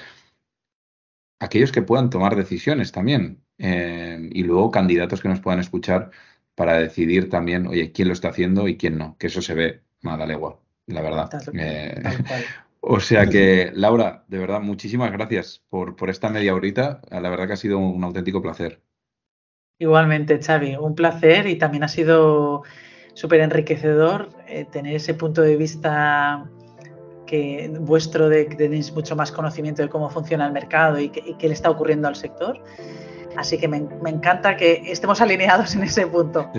aquellos 1.43 1.73
que 1.73 1.83
puedan 1.83 2.09
tomar 2.09 2.37
decisiones 2.37 2.93
también 2.93 3.43
eh, 3.59 4.31
y 4.33 4.45
luego 4.45 4.71
candidatos 4.71 5.21
que 5.21 5.29
nos 5.29 5.41
puedan 5.41 5.59
escuchar 5.59 6.11
para 6.55 6.79
decidir 6.79 7.29
también, 7.29 7.67
oye, 7.67 7.91
quién 7.91 8.09
lo 8.09 8.15
está 8.15 8.29
haciendo 8.29 8.69
y 8.69 8.77
quién 8.77 8.97
no, 8.97 9.17
que 9.19 9.27
eso 9.27 9.43
se 9.43 9.55
ve 9.55 9.81
a 10.05 10.17
la 10.17 10.25
legua, 10.25 10.61
la 10.87 11.03
verdad. 11.03 11.31
Eh, 11.53 12.01
o 12.81 13.01
sea 13.01 13.27
que, 13.27 13.73
Laura, 13.75 14.25
de 14.29 14.39
verdad, 14.39 14.61
muchísimas 14.61 15.11
gracias 15.11 15.65
por, 15.69 15.97
por 15.97 16.11
esta 16.11 16.29
media 16.29 16.55
horita. 16.55 17.01
La 17.11 17.29
verdad 17.29 17.49
que 17.49 17.55
ha 17.55 17.57
sido 17.57 17.79
un 17.79 18.05
auténtico 18.05 18.41
placer. 18.41 18.81
Igualmente, 19.81 20.41
Xavi, 20.41 20.77
un 20.77 20.95
placer 20.95 21.49
y 21.49 21.57
también 21.57 21.83
ha 21.83 21.89
sido 21.89 22.63
súper 23.15 23.41
enriquecedor 23.41 24.29
eh, 24.47 24.65
tener 24.71 24.95
ese 24.95 25.15
punto 25.15 25.43
de 25.43 25.57
vista 25.57 26.49
vuestro 27.81 28.29
de 28.29 28.47
que 28.47 28.57
tenéis 28.57 28.93
mucho 28.93 29.17
más 29.17 29.33
conocimiento 29.33 29.83
de 29.83 29.89
cómo 29.89 30.11
funciona 30.11 30.47
el 30.47 30.53
mercado 30.53 31.01
y 31.01 31.09
qué, 31.09 31.49
le 31.49 31.55
está 31.55 31.71
ocurriendo 31.71 32.09
al 32.09 32.17
sector. 32.17 32.59
Así 33.37 33.59
que 33.59 33.69
me, 33.69 33.79
encanta 34.07 34.57
que 34.57 34.83
estemos 34.87 35.21
alineados 35.21 35.75
en 35.75 35.85
ese 35.85 36.07
punto. 36.07 36.51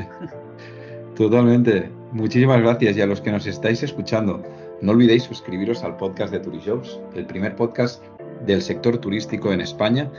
Totalmente. 1.16 1.90
Muchísimas 2.12 2.62
gracias 2.62 2.98
y 2.98 3.02
a 3.02 3.06
los 3.06 3.22
que 3.22 3.32
nos 3.32 3.46
estáis 3.46 3.82
escuchando, 3.84 4.44
no 4.82 4.92
olvidéis 4.92 5.24
suscribiros 5.24 5.84
al 5.84 5.98
podcast 5.98 6.32
de 6.32 6.40
Turishops, 6.40 7.00
el 7.16 7.26
primer 7.26 7.56
podcast 7.56 8.04
del 8.46 8.62
sector 8.62 8.98
turístico 8.98 9.52
en 9.52 9.62
España 9.62 10.12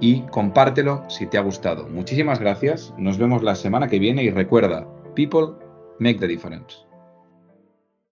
y 0.00 0.22
compártelo 0.22 1.04
si 1.08 1.26
te 1.26 1.38
ha 1.38 1.42
gustado. 1.42 1.88
Muchísimas 1.88 2.40
gracias. 2.40 2.92
Nos 2.96 3.18
vemos 3.18 3.42
la 3.42 3.54
semana 3.54 3.88
que 3.88 3.98
viene 3.98 4.24
y 4.24 4.30
recuerda, 4.30 4.86
people 5.14 5.54
make 5.98 6.18
the 6.18 6.26
difference. 6.26 6.89